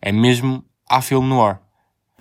É 0.00 0.10
mesmo 0.10 0.64
há 0.88 1.02
filme 1.02 1.28
no 1.28 1.44
ar. 1.44 1.60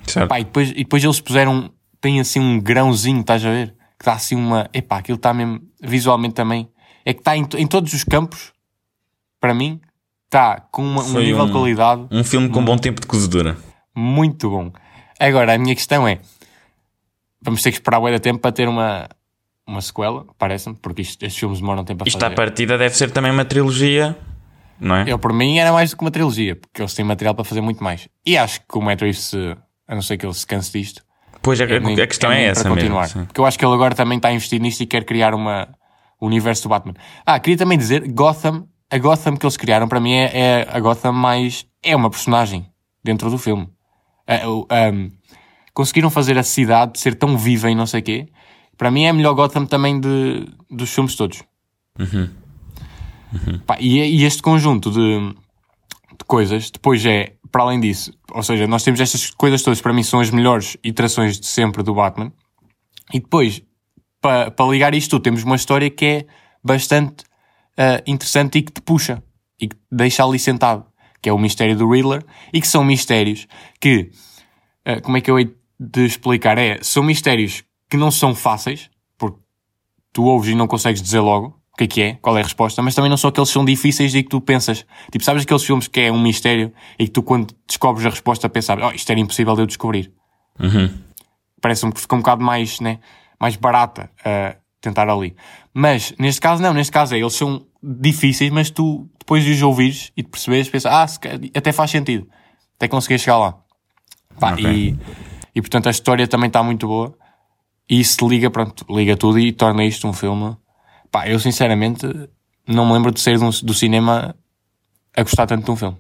Certo. 0.06 0.28
Pá, 0.28 0.40
e, 0.40 0.44
depois, 0.44 0.72
e 0.72 0.74
depois 0.76 1.04
eles 1.04 1.22
puseram, 1.22 1.72
tem 2.02 2.20
assim 2.20 2.40
um 2.40 2.60
grãozinho, 2.60 3.22
estás 3.22 3.46
a 3.46 3.50
ver? 3.50 3.76
Que 3.98 4.06
dá 4.06 4.14
assim 4.14 4.36
uma. 4.36 4.68
Epá, 4.74 4.98
aquilo 4.98 5.16
está 5.16 5.34
mesmo, 5.34 5.62
visualmente 5.82 6.34
também. 6.34 6.68
É 7.06 7.14
que 7.14 7.22
está 7.22 7.38
em, 7.38 7.48
em 7.58 7.68
todos 7.68 7.94
os 7.94 8.04
campos, 8.04 8.52
para 9.40 9.54
mim, 9.54 9.80
está 10.26 10.60
com 10.72 10.84
uma- 10.84 11.04
um 11.04 11.20
nível 11.20 11.44
um- 11.44 11.46
de 11.46 11.52
qualidade 11.52 12.08
Um 12.12 12.24
filme 12.24 12.50
com 12.50 12.64
bom 12.66 12.78
tempo 12.78 13.00
de 13.00 13.08
cozedura. 13.08 13.56
Muito 13.96 14.50
bom. 14.50 14.72
Agora, 15.20 15.54
a 15.54 15.58
minha 15.58 15.76
questão 15.76 16.08
é: 16.08 16.20
vamos 17.42 17.62
ter 17.62 17.72
que 17.72 17.78
esperar 17.78 18.02
de 18.12 18.20
tempo 18.20 18.40
para 18.40 18.52
ter 18.52 18.68
uma, 18.68 19.08
uma 19.68 19.82
sequela, 19.82 20.26
parece-me, 20.38 20.76
porque 20.76 21.02
isto- 21.02 21.24
estes 21.24 21.40
filmes 21.40 21.60
demoram 21.60 21.84
tempo 21.84 22.04
a 22.04 22.08
Isto 22.08 22.18
à 22.18 22.26
fazer. 22.28 22.36
partida 22.36 22.78
deve 22.78 22.96
ser 22.96 23.12
também 23.12 23.32
uma 23.32 23.46
trilogia, 23.46 24.18
não 24.80 24.96
é? 24.96 25.06
Eu, 25.08 25.20
por 25.20 25.34
mim, 25.34 25.58
era 25.60 25.72
mais 25.72 25.92
do 25.92 25.98
que 25.98 26.04
uma 26.04 26.12
trilogia, 26.12 26.56
porque 26.56 26.82
eles 26.82 26.94
têm 26.94 27.06
material 27.06 27.36
para 27.36 27.44
fazer 27.44 27.62
muito 27.62 27.84
mais. 27.84 28.08
E 28.26 28.38
acho 28.38 28.62
que 28.62 28.78
o 28.78 28.82
Matt 28.82 29.02
Reeves, 29.02 29.34
a 29.88 29.96
não 29.96 30.02
ser 30.02 30.18
que 30.18 30.26
ele 30.26 30.34
se 30.34 30.46
canse 30.46 30.72
disto, 30.72 31.04
Pois 31.42 31.60
a, 31.60 31.64
é 31.66 31.80
nem- 31.80 32.00
a 32.00 32.08
questão 32.08 32.32
é, 32.32 32.36
nem 32.36 32.46
essa 32.46 32.62
para 32.62 32.70
mesmo. 32.76 32.90
continuar. 32.90 33.08
sim. 33.08 33.26
Porque 33.26 33.42
eu 33.42 33.46
acho 33.46 33.58
que 33.58 33.66
ele 33.66 33.74
agora 33.74 33.96
também 33.96 34.18
está 34.18 34.30
a 34.30 34.34
investir 34.34 34.62
nisto 34.62 34.82
e 34.82 34.86
quer 34.86 35.04
criar 35.04 35.34
uma, 35.34 35.68
o 36.20 36.28
universo 36.28 36.64
do 36.64 36.70
Batman. 36.70 36.94
Ah, 37.26 37.40
queria 37.40 37.58
também 37.58 37.78
dizer, 37.78 38.08
Gotham, 38.12 38.68
a 38.92 38.98
Gotham 39.00 39.36
que 39.36 39.46
eles 39.46 39.58
criaram, 39.58 39.88
para 39.88 40.00
mim, 40.00 40.14
é, 40.14 40.32
é 40.62 40.68
a 40.72 40.80
Gotham 40.80 41.12
mais. 41.14 41.66
É 41.84 41.96
uma 41.96 42.12
personagem 42.12 42.68
dentro 43.04 43.28
do 43.32 43.40
filme. 43.40 43.68
Ah, 44.34 44.50
o- 44.50 44.66
ahm, 44.70 45.10
conseguiram 45.74 46.10
fazer 46.10 46.38
a 46.38 46.44
cidade 46.44 47.00
ser 47.00 47.16
tão 47.16 47.38
viva 47.38 47.70
e 47.70 47.76
não 47.76 47.86
sei 47.86 48.00
o 48.00 48.04
quê. 48.04 48.28
Para 48.78 48.90
mim 48.92 49.04
é 49.04 49.10
a 49.10 49.14
melhor 49.14 49.34
Gotham 49.34 49.66
também 49.66 50.00
de, 50.00 50.48
dos 50.70 50.94
filmes 50.94 51.16
todos. 51.16 51.44
Pá, 53.66 53.78
e, 53.80 54.00
e 54.00 54.24
este 54.26 54.42
conjunto 54.42 54.92
de, 54.92 55.30
de 56.18 56.26
coisas, 56.28 56.70
depois 56.70 57.06
é, 57.06 57.34
para 57.52 57.64
além 57.64 57.80
disso, 57.80 58.14
ou 58.32 58.44
seja, 58.44 58.68
nós 58.68 58.84
temos 58.84 59.00
estas 59.00 59.30
coisas 59.32 59.62
todas, 59.62 59.82
para 59.82 59.94
mim 59.94 60.04
são 60.04 60.20
as 60.20 60.30
melhores 60.30 60.78
iterações 60.84 61.40
de 61.40 61.46
sempre 61.48 61.84
do 61.84 61.94
Batman. 61.94 62.32
E 63.14 63.20
depois, 63.20 63.62
para, 64.22 64.52
para 64.52 64.70
ligar 64.72 64.94
isto 64.94 65.12
tudo, 65.12 65.24
temos 65.24 65.44
uma 65.44 65.56
história 65.56 65.90
que 65.90 66.06
é 66.06 66.26
bastante 66.64 67.24
ah, 67.78 68.02
interessante 68.06 68.58
e 68.60 68.62
que 68.62 68.72
te 68.72 68.82
puxa 68.82 69.22
e 69.60 69.68
que 69.68 69.76
te 69.76 69.82
deixa 69.92 70.24
ali 70.24 70.40
sentado, 70.40 70.86
que 71.22 71.30
é 71.30 71.34
o 71.34 71.38
mistério 71.38 71.78
do 71.78 71.90
Riddler, 71.90 72.26
e 72.52 72.60
que 72.60 72.68
são 72.68 72.84
mistérios 72.84 73.48
que, 73.80 74.12
ah, 74.86 75.00
como 75.02 75.18
é 75.18 75.22
que 75.22 75.30
eu 75.30 75.40
hei 75.40 75.56
de 75.80 76.06
explicar? 76.06 76.58
É, 76.58 76.80
são 76.82 77.04
mistérios 77.04 77.64
que 77.90 77.98
não 77.98 78.10
são 78.10 78.34
fáceis, 78.34 78.90
porque 79.18 79.38
tu 80.12 80.24
ouves 80.24 80.50
e 80.50 80.56
não 80.56 80.68
consegues 80.68 81.02
dizer 81.02 81.20
logo 81.20 81.60
o 81.74 81.78
que 81.78 81.84
é 81.84 81.88
que 81.88 82.02
é, 82.02 82.14
qual 82.16 82.38
é 82.38 82.42
a 82.42 82.44
resposta, 82.44 82.82
mas 82.82 82.96
também 82.96 83.10
não 83.10 83.18
são 83.18 83.30
aqueles 83.30 83.50
que 83.50 83.54
são 83.54 83.64
difíceis 83.64 84.14
e 84.14 84.24
que 84.24 84.30
tu 84.30 84.42
pensas. 84.42 84.86
Tipo, 85.12 85.24
sabes 85.24 85.44
aqueles 85.44 85.64
filmes 85.64 85.88
que 85.88 86.02
é 86.02 86.12
um 86.12 86.22
mistério 86.22 86.74
e 87.00 87.06
que 87.06 87.12
tu 87.12 87.24
quando 87.24 87.56
descobres 87.68 88.06
a 88.06 88.10
resposta 88.10 88.50
pensas, 88.50 88.78
oh, 88.82 88.92
isto 88.92 89.10
era 89.10 89.20
impossível 89.20 89.56
de 89.56 89.62
eu 89.62 89.66
descobrir. 89.66 90.12
Parece-me 91.62 91.94
que 91.94 92.02
fica 92.02 92.16
um 92.16 92.20
bocado 92.20 92.44
mais, 92.44 92.80
né, 92.80 93.00
mais 93.40 93.56
barata 93.56 94.10
a 94.26 94.56
tentar 94.82 95.08
ali. 95.10 95.36
Mas, 95.74 96.14
neste 96.20 96.42
caso 96.42 96.62
não, 96.62 96.74
neste 96.74 96.92
caso 96.92 97.14
é, 97.16 97.20
eles 97.20 97.34
são 97.34 97.66
difíceis, 97.82 98.52
mas 98.52 98.70
tu 98.70 99.08
depois 99.20 99.44
de 99.44 99.52
os 99.52 99.62
ouvires 99.62 100.12
e 100.18 100.24
de 100.24 100.30
perceberes, 100.30 100.68
pensas, 100.70 100.92
ah, 100.92 101.08
se 101.08 101.20
até 101.56 101.72
faz 101.72 101.92
sentido. 101.92 102.28
Até 102.76 102.88
conseguir 102.88 103.20
chegar 103.20 103.38
lá. 103.38 103.56
Pá, 104.40 104.54
Ok. 104.54 104.66
e, 104.66 104.98
e 105.56 105.62
portanto 105.62 105.88
a 105.88 105.92
história 105.92 106.28
também 106.28 106.48
está 106.48 106.62
muito 106.64 106.88
boa. 106.88 107.16
E 107.90 108.00
isso 108.00 108.28
liga, 108.28 108.50
pronto, 108.50 108.86
liga 108.90 109.16
tudo 109.16 109.38
e 109.40 109.52
torna 109.52 109.86
isto 109.86 110.08
um 110.08 110.14
filme. 110.14 110.56
Pá, 111.12 111.28
eu 111.28 111.40
sinceramente 111.40 112.06
não 112.68 112.86
me 112.88 112.94
lembro 112.94 113.12
de 113.12 113.20
sair 113.20 113.38
do 113.38 113.74
cinema 113.74 114.36
a 115.16 115.22
gostar 115.24 115.46
tanto 115.46 115.66
de 115.66 115.72
um 115.72 115.76
filme. 115.76 115.98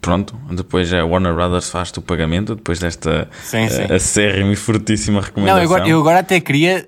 Pronto, 0.00 0.38
depois 0.54 0.92
a 0.92 1.02
Warner 1.04 1.34
Brothers 1.34 1.70
faz-te 1.70 1.98
o 1.98 2.02
pagamento, 2.02 2.54
depois 2.54 2.78
desta 2.78 3.26
Sim, 3.42 3.66
sim. 3.70 3.82
eh, 3.88 3.94
acérrima 3.94 4.52
e 4.52 4.56
fortíssima 4.56 5.18
Não, 5.20 5.24
recomendação. 5.26 5.58
eu 5.62 5.64
agora, 5.64 5.88
eu 5.88 5.98
agora 6.00 6.18
até 6.18 6.38
queria, 6.40 6.86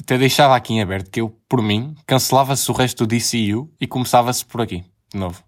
até 0.00 0.16
deixava 0.18 0.54
aqui 0.56 0.74
em 0.74 0.82
aberto, 0.82 1.10
que 1.10 1.20
eu, 1.20 1.34
por 1.48 1.60
mim, 1.62 1.94
cancelava-se 2.06 2.70
o 2.70 2.74
resto 2.74 3.06
do 3.06 3.16
DCU 3.16 3.70
e 3.80 3.86
começava-se 3.86 4.44
por 4.44 4.60
aqui, 4.60 4.84
de 5.12 5.18
novo. 5.18 5.42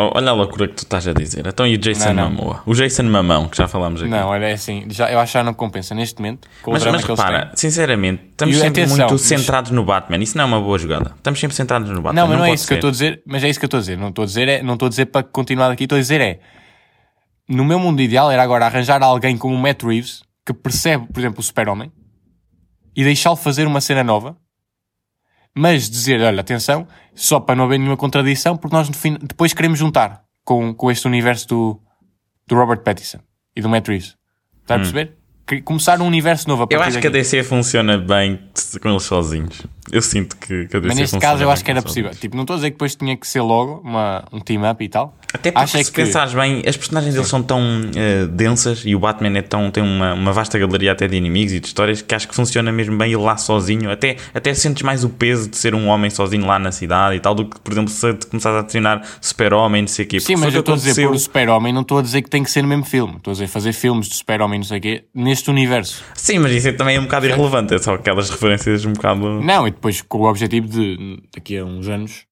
Oh, 0.00 0.12
olha 0.14 0.30
a 0.30 0.32
loucura 0.32 0.68
que 0.68 0.74
tu 0.74 0.84
estás 0.84 1.08
a 1.08 1.12
dizer. 1.12 1.44
Então 1.44 1.66
e 1.66 1.74
o 1.74 1.78
Jason 1.78 2.12
Não, 2.12 2.30
não. 2.30 2.30
Momoa? 2.30 2.62
O 2.64 2.72
Jason 2.72 3.02
Mamão, 3.02 3.48
que 3.48 3.56
já 3.56 3.66
falámos 3.66 4.00
aqui. 4.00 4.08
Não, 4.08 4.28
olha, 4.28 4.46
é 4.46 4.52
assim, 4.52 4.84
já, 4.88 5.10
eu 5.10 5.18
acho 5.18 5.32
que 5.32 5.38
já 5.38 5.42
não 5.42 5.52
compensa 5.52 5.92
neste 5.92 6.20
momento, 6.22 6.46
Mas, 6.64 6.84
mas 6.86 7.02
repara, 7.02 7.50
sinceramente, 7.56 8.22
estamos 8.30 8.54
E 8.54 8.60
sempre 8.60 8.82
atenção, 8.82 8.96
muito 9.08 9.12
mas- 9.14 9.20
centrados 9.22 9.72
no 9.72 9.84
Batman. 9.84 10.18
Isso 10.22 10.36
não 10.38 10.44
é 10.44 10.46
uma 10.46 10.60
boa 10.60 10.78
jogada. 10.78 11.14
Estamos 11.16 11.40
sempre 11.40 11.56
centrados 11.56 11.90
no 11.90 12.00
Batman. 12.00 12.20
Não, 12.20 12.28
mas 12.28 12.38
não, 12.38 12.44
é 12.44 12.48
pode 12.50 12.60
isso 12.60 12.68
que 12.68 12.74
eu 12.74 12.76
ser. 12.76 12.78
estou 12.78 12.88
a 12.88 12.92
dizer, 12.92 13.22
mas 13.26 13.42
é 13.42 13.48
isso 13.48 13.58
que 13.58 13.64
eu 13.64 13.66
estou 13.66 13.78
a 13.78 13.80
dizer. 13.80 13.98
Não 13.98 14.08
estou 14.10 14.22
a 14.22 14.26
dizer, 14.26 14.48
é, 14.48 14.62
não 14.62 14.74
estou 14.74 14.86
a 14.86 14.88
dizer 14.88 15.06
para 15.06 15.24
continuar 15.24 15.68
aqui, 15.72 15.82
estou 15.82 15.98
a 15.98 16.00
dizer 16.00 16.20
é, 16.20 16.38
no 17.48 17.64
meu 17.64 17.80
mundo 17.80 18.00
ideal 18.00 18.30
era 18.30 18.40
agora 18.42 18.66
arranjar 18.66 19.02
alguém 19.02 19.36
como 19.36 19.56
o 19.56 19.58
Matt 19.58 19.82
Reeves, 19.82 20.22
que 20.46 20.52
percebe, 20.54 21.08
por 21.12 21.18
exemplo, 21.18 21.40
o 21.40 21.42
super-homem, 21.42 21.90
e 22.98 23.04
deixá-lo 23.04 23.36
fazer 23.36 23.66
uma 23.66 23.80
cena 23.80 24.02
nova, 24.02 24.36
mas 25.56 25.88
dizer, 25.88 26.20
olha, 26.20 26.40
atenção, 26.40 26.86
só 27.14 27.40
para 27.40 27.54
não 27.54 27.64
haver 27.64 27.78
nenhuma 27.78 27.96
contradição, 27.96 28.56
porque 28.56 28.74
nós 28.76 28.88
no 28.88 28.94
fim- 28.94 29.18
depois 29.22 29.52
queremos 29.52 29.78
juntar 29.78 30.24
com, 30.44 30.74
com 30.74 30.90
este 30.90 31.06
universo 31.06 31.46
do, 31.48 31.82
do 32.46 32.54
Robert 32.56 32.82
Pattinson 32.82 33.18
e 33.56 33.60
do 33.62 33.68
Matt 33.68 33.86
Reeves. 33.88 34.16
Está 34.62 34.74
a 34.74 34.78
perceber? 34.78 35.06
Que- 35.12 35.17
Começar 35.64 36.00
um 36.00 36.06
universo 36.06 36.48
novo 36.48 36.64
a. 36.64 36.66
Eu 36.70 36.80
acho 36.82 36.98
que 36.98 37.06
a 37.06 37.10
daqui. 37.10 37.22
DC 37.22 37.42
funciona 37.42 37.96
bem 37.98 38.38
com 38.82 38.88
eles 38.90 39.02
sozinhos. 39.02 39.62
Eu 39.90 40.02
sinto 40.02 40.36
que, 40.36 40.66
que 40.66 40.76
a 40.76 40.80
DC 40.80 40.88
Mas 40.88 40.96
neste 40.98 41.18
caso 41.18 41.42
eu 41.42 41.50
acho 41.50 41.64
que 41.64 41.70
era 41.70 41.80
possível. 41.80 42.10
Tipo, 42.10 42.36
não 42.36 42.42
estou 42.42 42.54
a 42.54 42.56
dizer 42.58 42.70
que 42.70 42.74
depois 42.74 42.94
tinha 42.94 43.16
que 43.16 43.26
ser 43.26 43.40
logo 43.40 43.80
uma, 43.82 44.22
um 44.30 44.38
team-up 44.40 44.84
e 44.84 44.88
tal. 44.88 45.16
Até 45.32 45.50
porque 45.50 45.64
Acho 45.64 45.76
é 45.78 45.82
se 45.84 45.92
que- 45.92 46.02
pensares 46.04 46.34
bem, 46.34 46.62
as 46.66 46.76
personagens 46.76 47.14
deles 47.14 47.28
são 47.28 47.42
tão 47.42 47.60
eh, 47.94 48.26
densas 48.26 48.82
e 48.84 48.94
o 48.94 48.98
Batman 48.98 49.38
é 49.38 49.42
tão, 49.42 49.70
tem 49.70 49.82
uma, 49.82 50.14
uma 50.14 50.32
vasta 50.32 50.58
galeria 50.58 50.92
até 50.92 51.06
de 51.06 51.16
inimigos 51.16 51.52
e 51.52 51.60
de 51.60 51.66
histórias 51.66 52.00
que 52.02 52.14
acho 52.14 52.26
que 52.28 52.34
funciona 52.34 52.70
mesmo 52.72 52.96
bem 52.96 53.12
ele 53.12 53.22
lá 53.22 53.36
sozinho. 53.36 53.90
Até, 53.90 54.16
até 54.34 54.52
sentes 54.54 54.82
mais 54.82 55.04
o 55.04 55.08
peso 55.10 55.48
de 55.48 55.56
ser 55.56 55.74
um 55.74 55.86
homem 55.88 56.10
sozinho 56.10 56.46
lá 56.46 56.58
na 56.58 56.72
cidade 56.72 57.16
e 57.16 57.20
tal, 57.20 57.34
do 57.34 57.44
que, 57.46 57.58
por 57.60 57.72
exemplo, 57.72 57.90
se 57.90 58.12
começares 58.30 58.56
a 58.56 58.60
adicionar 58.60 59.02
super-homem, 59.20 59.82
não 59.82 59.88
sei 59.88 60.04
o 60.04 60.08
quê. 60.08 60.20
Sim, 60.20 60.36
mas 60.36 60.52
eu 60.54 60.60
estou 60.60 60.74
a 60.74 60.76
dizer 60.78 61.06
por 61.06 61.14
o 61.14 61.18
super-homem, 61.18 61.72
não 61.72 61.82
estou 61.82 61.98
a 61.98 62.02
dizer 62.02 62.22
que 62.22 62.30
tem 62.30 62.42
que 62.42 62.50
ser 62.50 62.62
no 62.62 62.68
mesmo 62.68 62.84
filme. 62.84 63.16
Estou 63.16 63.30
a 63.30 63.34
dizer 63.34 63.46
fazer 63.48 63.72
filmes 63.74 64.08
de 64.08 64.14
super-homem, 64.16 64.58
não 64.58 64.66
sei 64.66 64.78
o 64.78 64.80
quê, 64.80 65.04
neste 65.14 65.37
universo. 65.46 66.02
Sim, 66.14 66.38
mas 66.40 66.52
isso 66.52 66.72
também 66.74 66.96
é 66.96 67.00
um 67.00 67.04
bocado 67.04 67.26
irrelevante, 67.26 67.74
é 67.74 67.78
só 67.78 67.94
aquelas 67.94 68.30
referências 68.30 68.84
um 68.84 68.92
bocado. 68.92 69.40
Não, 69.42 69.66
e 69.66 69.70
depois 69.70 70.00
com 70.02 70.18
o 70.18 70.28
objetivo 70.28 70.66
de, 70.68 71.22
daqui 71.34 71.58
a 71.58 71.64
uns 71.64 71.86
anos, 71.88 72.24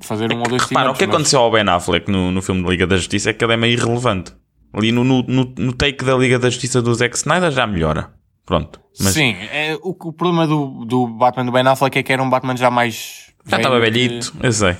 fazer 0.00 0.32
um 0.32 0.38
ou 0.38 0.44
dois 0.48 0.62
Repara, 0.64 0.90
o 0.90 0.94
que 0.94 1.06
mas- 1.06 1.14
aconteceu 1.14 1.40
ao 1.40 1.50
Ben 1.50 1.68
Affleck 1.68 2.10
no, 2.10 2.30
no 2.30 2.42
filme 2.42 2.62
da 2.62 2.70
Liga 2.70 2.86
da 2.86 2.96
Justiça 2.96 3.30
é 3.30 3.32
que 3.32 3.44
ele 3.44 3.52
é 3.54 3.56
meio 3.56 3.72
irrelevante. 3.74 4.32
Ali 4.72 4.90
no, 4.90 5.04
no, 5.04 5.22
no, 5.22 5.72
take 5.72 6.04
da 6.04 6.16
Liga 6.16 6.38
da 6.38 6.50
Justiça 6.50 6.82
do 6.82 6.92
Zack 6.94 7.16
Snyder 7.16 7.52
já 7.52 7.64
melhora. 7.66 8.12
Pronto. 8.44 8.80
Mas 9.00 9.14
Sim, 9.14 9.34
é, 9.52 9.76
o, 9.82 9.90
o 9.90 10.12
problema 10.12 10.46
do, 10.46 10.84
do 10.84 11.06
Batman 11.06 11.46
do 11.46 11.52
Ben 11.52 11.66
Affleck 11.66 11.98
é 11.98 12.02
que 12.02 12.12
era 12.12 12.22
um 12.22 12.28
Batman 12.28 12.56
já 12.56 12.70
mais... 12.70 13.32
já 13.46 13.56
estava 13.56 13.78
velhito, 13.78 14.34
eu 14.42 14.52
sei. 14.52 14.74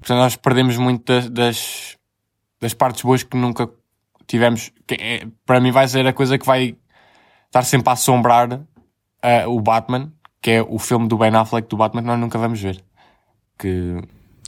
Portanto, 0.00 0.18
nós 0.18 0.36
perdemos 0.36 0.76
muito 0.78 1.04
das, 1.12 1.28
das, 1.30 1.96
das 2.60 2.74
partes 2.74 3.02
boas 3.02 3.22
que 3.22 3.36
nunca 3.36 3.68
tivemos. 4.26 4.72
Que 4.86 4.94
é- 4.94 5.26
para 5.46 5.60
mim 5.60 5.70
vai 5.70 5.86
ser 5.88 6.06
a 6.06 6.12
coisa 6.12 6.38
que 6.38 6.46
vai 6.46 6.74
estar 7.54 7.62
sempre 7.62 7.88
a 7.88 7.92
assombrar 7.92 8.60
ah, 9.22 9.44
o 9.48 9.60
Batman, 9.60 10.12
que 10.42 10.50
é 10.50 10.62
o 10.62 10.78
filme 10.78 11.06
do 11.08 11.16
Ben 11.16 11.34
Affleck 11.34 11.68
do 11.68 11.76
Batman 11.76 12.02
que 12.02 12.08
nós 12.08 12.18
nunca 12.18 12.36
vamos 12.38 12.60
ver. 12.60 12.82
Que, 13.58 14.00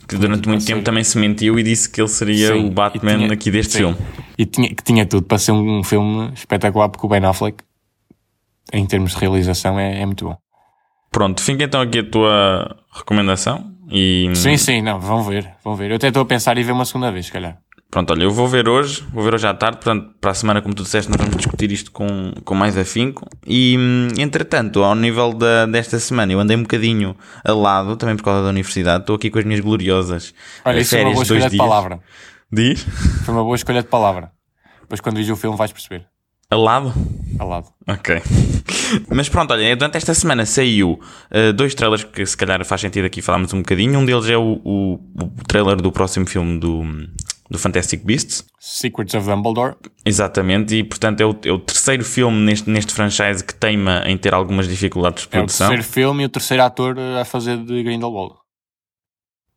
Que 0.09 0.17
durante 0.17 0.49
muito 0.49 0.65
tempo 0.67 0.79
seja- 0.79 0.85
também 0.85 1.05
se 1.05 1.17
mentiu 1.19 1.57
e 1.59 1.63
disse 1.63 1.89
que 1.89 2.01
ele 2.01 2.09
seria 2.09 2.53
Sim, 2.53 2.67
o 2.67 2.71
Batman 2.71 3.17
tinha- 3.19 3.33
aqui 3.33 3.51
deste 3.51 3.73
sim. 3.75 3.79
filme. 3.79 3.97
e 4.37 4.45
tinha, 4.45 4.69
que 4.75 4.83
tinha 4.83 5.07
tudo 5.07 5.27
para 5.27 5.39
ser 5.39 5.53
um, 5.53 5.79
um 5.79 5.85
filme 5.85 6.33
espetacular, 6.35 6.89
porque 6.89 7.07
o 7.07 7.09
Ben 7.09 7.25
Affleck, 7.25 7.63
em 8.73 8.85
termos 8.85 9.13
de 9.13 9.19
realização, 9.19 9.79
é, 9.79 10.01
é 10.03 10.07
muito 10.07 10.25
bom. 10.25 10.37
Pronto, 11.13 11.41
fica 11.41 11.63
então 11.65 11.81
aqui 11.81 12.01
a 12.01 12.11
tua 12.11 12.77
recomendação 12.93 13.73
e 13.89 14.29
Sim, 14.35 14.57
sim, 14.57 14.83
não, 14.83 14.99
vão 15.01 15.23
ver, 15.23 15.49
vão 15.65 15.77
ver. 15.77 15.91
Eu 15.91 15.97
até 15.97 16.09
estou 16.09 16.23
a 16.23 16.27
pensar 16.27 16.59
em 16.59 16.65
ver 16.65 16.73
uma 16.73 16.85
segunda 16.85 17.11
vez, 17.13 17.27
se 17.27 17.33
calhar. 17.33 17.59
Pronto, 17.91 18.11
olha, 18.13 18.25
eu 18.25 18.31
vou 18.31 18.47
ver 18.49 18.69
hoje, 18.69 19.03
vou 19.13 19.23
ver 19.23 19.35
hoje 19.35 19.47
à 19.47 19.55
tarde, 19.55 19.79
portanto, 19.79 20.15
para 20.21 20.31
a 20.31 20.35
semana, 20.35 20.63
como 20.63 20.75
tu 20.75 20.83
disseste, 20.83 21.11
nós 21.11 21.19
vamos 21.19 21.37
discutir 21.37 21.71
isto 21.73 21.91
com, 21.91 22.33
com 22.45 22.55
mais 22.55 22.77
afinco 22.77 23.27
e, 23.47 23.77
hum, 23.79 24.09
entretanto, 24.19 24.83
ao 24.83 24.95
nível 24.95 25.33
da, 25.33 25.67
desta 25.67 25.99
semana, 25.99 26.33
eu 26.33 26.41
andei 26.41 26.57
um 26.57 26.63
bocadinho 26.63 27.17
alado, 27.45 27.97
também 27.97 28.17
por 28.17 28.25
causa 28.25 28.43
da 28.43 28.49
universidade, 28.49 29.03
estou 29.03 29.17
aqui 29.17 29.31
com 29.31 29.39
as 29.39 29.45
minhas 29.45 29.61
gloriosas 29.61 30.35
Olha, 30.65 30.79
eh, 30.79 30.81
isso 30.81 30.91
foi 30.91 31.05
uma 31.05 31.13
boa 31.13 31.23
escolha 31.23 31.41
de 31.45 31.51
dias. 31.51 31.63
palavra. 31.63 32.01
Diz? 32.53 32.87
Foi 33.25 33.35
uma 33.35 33.43
boa 33.43 33.57
escolha 33.57 33.83
de 33.83 33.89
palavra. 33.89 34.31
Depois, 34.83 35.01
quando 35.01 35.17
vires 35.17 35.31
o 35.31 35.37
filme, 35.37 35.57
vais 35.57 35.73
perceber. 35.73 36.07
Alado? 36.49 36.95
Ao 37.41 37.49
lado. 37.49 37.67
Ok. 37.89 38.23
Mas 39.11 39.29
pronto, 39.29 39.53
olha, 39.53 39.75
durante 39.75 39.97
esta 39.97 40.15
semana 40.15 40.47
saiu 40.47 40.93
uh, 40.93 41.53
dois 41.53 41.75
trailers 41.75 42.05
que 42.05 42.25
se 42.25 42.37
calhar 42.37 42.65
faz 42.65 42.81
sentido 42.81 43.05
aqui 43.05 43.21
falarmos 43.21 43.53
um 43.53 43.59
bocadinho. 43.59 43.99
Um 43.99 44.05
deles 44.05 44.29
é 44.29 44.37
o, 44.37 44.61
o, 44.65 44.95
o 44.95 45.45
trailer 45.49 45.77
do 45.77 45.91
próximo 45.91 46.25
filme 46.25 46.61
do, 46.61 46.85
do 47.51 47.59
Fantastic 47.59 48.03
Beasts. 48.05 48.45
Secrets 48.59 49.15
of 49.15 49.27
Dumbledore. 49.27 49.77
Exatamente, 50.05 50.75
e 50.77 50.85
portanto 50.85 51.21
é 51.21 51.25
o, 51.27 51.37
é 51.45 51.53
o 51.53 51.59
terceiro 51.59 52.05
filme 52.05 52.39
neste, 52.45 52.69
neste 52.69 52.93
franchise 52.93 53.43
que 53.45 53.55
teima 53.55 54.03
em 54.07 54.17
ter 54.17 54.35
algumas 54.35 54.67
dificuldades 54.69 55.23
de 55.23 55.29
É 55.37 55.39
o 55.39 55.43
produção. 55.43 55.69
terceiro 55.69 55.93
filme 55.93 56.23
e 56.23 56.27
o 56.27 56.29
terceiro 56.29 56.63
ator 56.63 56.97
eh, 56.99 57.21
a 57.21 57.25
fazer 57.25 57.59
de 57.59 57.83
Grindelwald. 57.83 58.35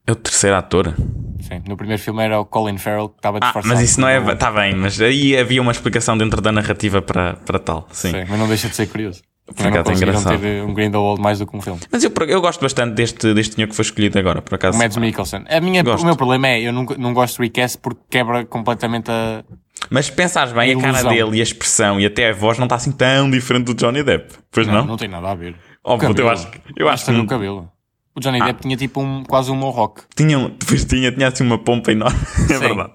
É 0.07 0.11
o 0.11 0.15
terceiro 0.15 0.55
ator. 0.55 0.95
Sim, 1.41 1.61
no 1.67 1.77
primeiro 1.77 2.01
filme 2.01 2.23
era 2.23 2.39
o 2.39 2.45
Colin 2.45 2.77
Farrell 2.79 3.09
que 3.09 3.17
estava 3.17 3.37
Ah, 3.37 3.45
disfarçado. 3.45 3.73
mas 3.75 3.81
isso 3.83 4.01
não 4.01 4.07
é. 4.07 4.33
Está 4.33 4.51
bem, 4.51 4.75
mas 4.75 4.99
aí 4.99 5.37
havia 5.37 5.61
uma 5.61 5.71
explicação 5.71 6.17
dentro 6.17 6.41
da 6.41 6.51
narrativa 6.51 7.01
para, 7.01 7.35
para 7.35 7.59
tal. 7.59 7.87
Sim. 7.91 8.11
Sim, 8.11 8.25
mas 8.27 8.39
não 8.39 8.47
deixa 8.47 8.67
de 8.69 8.75
ser 8.75 8.87
curioso. 8.87 9.21
Por 9.55 9.63
não 9.63 9.69
acaso 9.71 9.91
é 9.91 9.93
engraçado. 9.95 10.39
ter 10.39 10.63
um 10.63 10.73
Grindelwald 10.73 11.21
mais 11.21 11.39
do 11.39 11.47
que 11.47 11.55
um 11.55 11.61
filme. 11.61 11.79
Mas 11.91 12.03
eu, 12.03 12.11
eu 12.27 12.41
gosto 12.41 12.61
bastante 12.61 12.93
deste, 12.93 13.33
deste 13.33 13.55
senhor 13.55 13.67
que 13.67 13.75
foi 13.75 13.83
escolhido 13.83 14.17
agora, 14.19 14.41
por 14.41 14.55
acaso. 14.55 14.75
O 14.77 14.79
Mads 14.79 14.97
Mikkelsen. 14.97 15.45
A 15.49 15.59
minha, 15.61 15.83
Gosto. 15.83 16.03
o 16.03 16.05
meu 16.05 16.15
problema 16.15 16.47
é, 16.47 16.61
eu 16.61 16.71
não, 16.73 16.85
não 16.97 17.13
gosto 17.13 17.37
de 17.37 17.43
recast 17.43 17.77
porque 17.79 18.01
quebra 18.09 18.45
completamente 18.45 19.09
a... 19.11 19.43
Mas 19.89 20.07
se 20.07 20.11
pensares 20.11 20.51
bem, 20.51 20.73
a, 20.73 20.77
A 20.77 20.81
cara 20.93 21.09
dele 21.09 21.37
e 21.37 21.39
a 21.39 21.43
expressão 21.43 21.99
e 21.99 22.05
até 22.05 22.29
a 22.29 22.33
voz 22.33 22.57
não 22.57 22.65
está 22.65 22.75
assim 22.75 22.91
tão 22.91 23.29
diferente 23.31 23.65
do 23.65 23.73
Johnny 23.73 24.03
Depp. 24.03 24.33
Pois 24.51 24.67
não? 24.67 24.73
Não, 24.75 24.85
não 24.85 24.97
tem 24.97 25.07
nada 25.07 25.31
a 25.31 25.35
ver. 25.35 25.55
Oh, 25.83 25.93
O 25.93 25.97
puto, 25.97 26.05
eu 26.05 26.09
cabelo. 26.15 26.29
acho, 26.31 26.47
que- 26.51 26.59
eu 26.77 26.89
acho 26.89 27.05
que 27.05 27.11
no 27.11 27.25
cabelo. 27.25 27.69
O 28.15 28.19
Johnny 28.19 28.39
Depp 28.41 28.61
tinha 28.61 28.75
tipo 28.75 29.01
um, 29.01 29.23
quase 29.23 29.49
um 29.49 29.55
mohawk. 29.55 30.01
tinha, 30.15 30.37
um- 30.37 30.49
depois 30.59 30.83
tinha, 30.83 31.11
tinha 31.11 31.27
assim 31.29 31.43
uma 31.45 31.57
pompa 31.57 31.91
enorme. 31.93 32.19
é 32.51 32.57
verdade. 32.59 32.91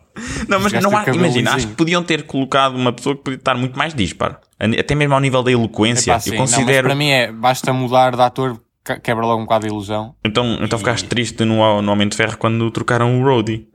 Não, 0.49 0.61
mas 0.61 0.73
não 0.73 0.97
há, 0.97 1.05
imagina, 1.11 1.55
acho 1.55 1.67
que 1.69 1.75
podiam 1.75 2.03
ter 2.03 2.25
colocado 2.25 2.75
uma 2.77 2.93
pessoa 2.93 3.17
que 3.17 3.23
podia 3.23 3.37
estar 3.39 3.55
muito 3.57 3.77
mais 3.79 3.93
dispar. 3.95 4.41
Até 4.79 4.95
mesmo 4.95 5.15
ao 5.15 5.21
nível 5.21 5.43
da 5.43 5.51
eloquência. 5.51 6.13
Epá, 6.13 6.23
eu 6.27 6.33
Não, 6.33 6.39
considero. 6.41 6.87
para 6.89 6.95
mim 6.95 7.09
é, 7.11 7.33
basta 7.33 7.73
mudar 7.73 8.15
de 8.15 8.23
ator, 8.23 8.61
quebra 9.03 9.27
logo 9.27 9.41
um 9.41 9.45
bocado 9.45 9.67
a 9.67 9.69
ilusão. 9.69 10.15
Então, 10.25 10.59
então 10.63 10.79
ficaste 10.79 11.09
triste 11.09 11.45
no, 11.45 11.83
no 11.83 11.93
Homem 11.93 12.09
de 12.09 12.17
Ferro 12.17 12.37
quando 12.39 12.71
trocaram 12.71 13.21
o 13.21 13.25
Rhodey. 13.25 13.69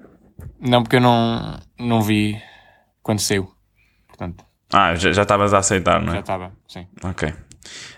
Não, 0.61 0.81
porque 0.83 0.95
eu 0.95 1.01
não, 1.01 1.59
não 1.77 2.01
vi 2.01 2.41
quando 3.03 3.19
saiu. 3.19 3.49
Portanto, 4.07 4.43
Ah, 4.71 4.95
já 4.95 5.11
já 5.11 5.21
estavas 5.23 5.53
a 5.53 5.57
aceitar, 5.59 6.01
não 6.01 6.11
Já 6.11 6.17
é? 6.17 6.19
estava, 6.21 6.51
sim. 6.67 6.87
Ok. 7.03 7.33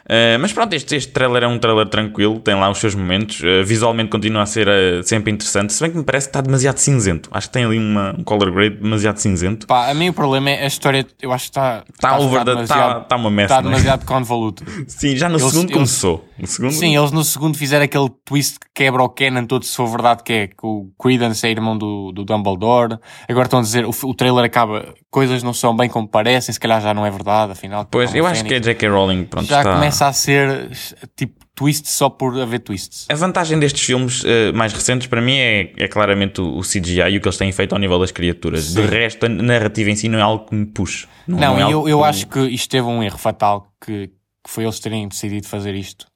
Uh, 0.03 0.37
mas 0.41 0.51
pronto, 0.51 0.73
este, 0.73 0.95
este 0.95 1.11
trailer 1.13 1.43
é 1.43 1.47
um 1.47 1.57
trailer 1.59 1.87
tranquilo, 1.87 2.39
tem 2.39 2.55
lá 2.55 2.69
os 2.69 2.79
seus 2.79 2.95
momentos. 2.95 3.39
Uh, 3.39 3.63
visualmente 3.63 4.09
continua 4.09 4.41
a 4.41 4.45
ser 4.45 4.67
uh, 4.67 5.03
sempre 5.03 5.31
interessante, 5.31 5.71
se 5.71 5.81
bem 5.81 5.91
que 5.91 5.97
me 5.97 6.03
parece 6.03 6.27
que 6.27 6.29
está 6.31 6.41
demasiado 6.41 6.77
cinzento. 6.79 7.29
Acho 7.31 7.47
que 7.47 7.53
tem 7.53 7.63
ali 7.63 7.77
uma, 7.77 8.15
um 8.17 8.23
color 8.23 8.51
grade 8.51 8.77
demasiado 8.77 9.17
cinzento. 9.19 9.67
Pá, 9.67 9.89
a 9.89 9.93
mim 9.93 10.09
o 10.09 10.13
problema 10.13 10.49
é 10.49 10.63
a 10.63 10.67
história, 10.67 11.05
eu 11.21 11.31
acho 11.31 11.45
que 11.45 11.49
está. 11.51 11.83
Está 11.93 12.09
a 12.09 12.19
over 12.19 12.41
está- 12.41 12.99
está 13.03 13.15
uma 13.15 13.29
mess, 13.29 13.45
Está 13.45 13.59
é? 13.59 13.61
demasiado 13.61 14.05
convoluto. 14.05 14.63
Sim, 14.87 15.15
já 15.15 15.29
no 15.29 15.35
Eles- 15.35 15.45
segundo 15.49 15.65
eles- 15.67 15.73
começou. 15.73 16.25
No 16.37 16.47
segundo, 16.47 16.71
Sim, 16.73 16.97
eles 16.97 17.11
no 17.11 17.23
segundo 17.23 17.55
fizeram 17.57 17.85
aquele 17.85 18.09
twist 18.25 18.59
que 18.59 18.65
quebra 18.73 19.03
o 19.03 19.09
canon 19.09 19.45
todo 19.45 19.63
se 19.63 19.75
for 19.77 19.87
verdade 19.87 20.23
que 20.23 20.33
é 20.33 20.47
que 20.47 20.55
o 20.63 20.89
Credence 20.99 21.45
é 21.45 21.51
irmão 21.51 21.77
do, 21.77 22.11
do 22.11 22.25
Dumbledore. 22.25 22.97
Agora 23.29 23.45
estão 23.45 23.59
a 23.59 23.61
dizer, 23.61 23.85
o, 23.85 23.91
o 24.05 24.13
trailer 24.15 24.43
acaba, 24.45 24.91
coisas 25.11 25.43
não 25.43 25.53
são 25.53 25.75
bem 25.77 25.87
como 25.87 26.07
parecem, 26.07 26.51
se 26.51 26.59
calhar 26.59 26.81
já 26.81 26.95
não 26.95 27.05
é 27.05 27.11
verdade, 27.11 27.51
afinal. 27.51 27.85
Pois, 27.91 28.13
é 28.15 28.19
eu 28.19 28.25
acho 28.25 28.41
que 28.43 28.49
Fênix. 28.49 28.65
J.K. 28.65 28.89
Rowling 28.89 29.23
pronto, 29.25 29.45
Já 29.47 29.60
está... 29.61 29.73
começa 29.73 30.07
a 30.07 30.13
ser 30.13 30.69
tipo 31.15 31.39
twist 31.55 31.87
só 31.89 32.09
por 32.09 32.39
haver 32.39 32.59
twists. 32.59 33.05
A 33.09 33.15
vantagem 33.15 33.59
destes 33.59 33.83
filmes 33.83 34.23
eh, 34.25 34.51
mais 34.51 34.73
recentes 34.73 35.07
para 35.07 35.21
mim 35.21 35.35
é, 35.37 35.73
é 35.77 35.87
claramente 35.87 36.41
o, 36.41 36.57
o 36.57 36.61
CGI 36.61 37.01
e 37.11 37.17
o 37.17 37.21
que 37.21 37.27
eles 37.27 37.37
têm 37.37 37.51
feito 37.51 37.73
ao 37.73 37.79
nível 37.79 37.99
das 37.99 38.11
criaturas. 38.11 38.73
De 38.73 38.81
resto, 38.81 39.25
a 39.25 39.29
narrativa 39.29 39.89
em 39.89 39.95
si 39.95 40.07
não 40.09 40.17
é 40.17 40.21
algo 40.21 40.45
que 40.45 40.55
me 40.55 40.65
puxe. 40.65 41.07
Não, 41.27 41.37
Não, 41.39 41.55
é 41.57 41.59
e 41.59 41.61
algo 41.63 41.87
eu, 41.87 41.89
eu 41.89 41.99
que- 41.99 42.03
acho 42.05 42.27
que 42.27 42.39
isto 42.47 42.69
teve 42.69 42.87
um 42.87 43.03
erro 43.03 43.17
fatal 43.17 43.67
que, 43.85 44.07
que 44.07 44.49
foi 44.49 44.63
eles 44.63 44.79
terem 44.79 45.07
decidido 45.07 45.47
fazer 45.47 45.75
isto 45.75 46.07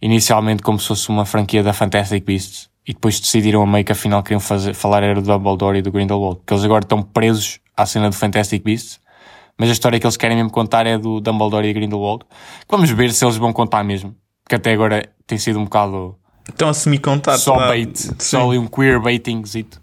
inicialmente 0.00 0.62
como 0.62 0.78
se 0.78 0.88
fosse 0.88 1.08
uma 1.08 1.24
franquia 1.24 1.62
da 1.62 1.72
Fantastic 1.72 2.24
Beasts 2.24 2.68
e 2.86 2.92
depois 2.92 3.18
decidiram 3.18 3.62
a 3.62 3.66
meio 3.66 3.84
que 3.84 3.92
afinal 3.92 4.22
queriam 4.22 4.40
fazer, 4.40 4.74
falar 4.74 5.02
era 5.02 5.20
do 5.20 5.22
Dumbledore 5.26 5.78
e 5.78 5.82
do 5.82 5.90
Grindelwald, 5.90 6.40
que 6.46 6.52
eles 6.52 6.64
agora 6.64 6.84
estão 6.84 7.02
presos 7.02 7.58
à 7.76 7.86
cena 7.86 8.10
do 8.10 8.14
Fantastic 8.14 8.62
Beasts, 8.62 9.00
mas 9.58 9.68
a 9.68 9.72
história 9.72 9.98
que 10.00 10.06
eles 10.06 10.16
querem 10.16 10.36
mesmo 10.36 10.50
contar 10.50 10.86
é 10.86 10.98
do 10.98 11.20
Dumbledore 11.20 11.66
e 11.66 11.72
Grindelwald. 11.72 12.24
Vamos 12.68 12.90
ver 12.90 13.12
se 13.12 13.24
eles 13.24 13.36
vão 13.36 13.52
contar 13.52 13.82
mesmo, 13.84 14.14
porque 14.42 14.56
até 14.56 14.72
agora 14.72 15.08
tem 15.26 15.38
sido 15.38 15.58
um 15.58 15.64
bocado 15.64 16.16
Estão 16.48 16.68
a 16.68 16.74
semi-contar. 16.74 17.38
só 17.38 17.54
toda- 17.54 17.68
bait, 17.68 17.96
Sim. 17.96 18.14
só 18.18 18.48
ali 18.50 18.58
um 18.58 18.66
queer 18.66 19.00
baitingzito. 19.00 19.80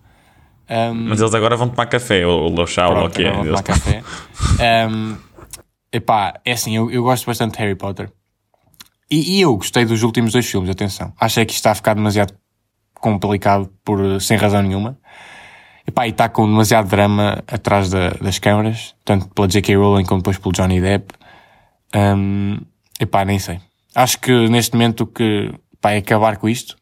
Um, 0.70 0.94
Mas 1.10 1.20
eles 1.20 1.34
agora 1.34 1.58
vão 1.58 1.68
tomar 1.68 1.86
café, 1.88 2.26
ou, 2.26 2.58
ou 2.58 2.68
chá, 2.68 2.88
ou 2.88 3.06
o 3.06 3.10
que 3.10 3.24
é. 3.24 3.28
Eles- 3.30 3.46
tomar 3.48 3.64
café. 3.64 4.04
Um, 4.90 5.18
epá, 5.92 6.40
é 6.46 6.52
assim, 6.54 6.76
eu, 6.78 6.90
eu 6.92 7.04
gosto 7.04 7.26
bastante 7.26 7.54
de 7.54 7.60
Harry 7.60 7.76
Potter. 7.76 8.10
E, 9.10 9.38
e 9.38 9.42
eu 9.42 9.58
gostei 9.58 9.84
dos 9.84 10.04
últimos 10.04 10.32
dois 10.32 10.46
filmes, 10.50 10.70
atenção. 10.70 11.12
Achei 11.20 11.46
que 11.46 11.52
isto 11.52 11.60
está 11.60 11.72
a 11.72 11.76
ficar 11.76 11.94
demasiado 11.96 12.34
complicado 12.94 13.70
por, 13.84 14.22
sem 14.22 14.38
razão 14.38 14.62
nenhuma. 14.62 14.98
Epá, 15.88 16.08
e 16.08 16.12
está 16.12 16.30
com 16.30 16.46
demasiado 16.46 16.88
drama 16.88 17.44
atrás 17.48 17.90
da- 17.90 18.12
das 18.22 18.38
câmaras, 18.40 18.94
tanto 19.04 19.28
pela 19.30 19.48
J.K. 19.48 19.76
Rowling 19.76 20.06
como 20.06 20.22
depois 20.22 20.38
pelo 20.38 20.54
Johnny 20.54 20.80
Depp. 20.80 21.14
Um, 21.96 22.58
epá, 23.00 23.26
nem 23.26 23.40
sei. 23.40 23.60
Acho 23.96 24.20
que 24.20 24.32
neste 24.50 24.74
momento 24.74 25.02
o 25.02 25.08
que 25.08 25.52
pá, 25.82 25.92
é 25.92 25.98
acabar 25.98 26.38
com 26.38 26.48
isto. 26.48 26.78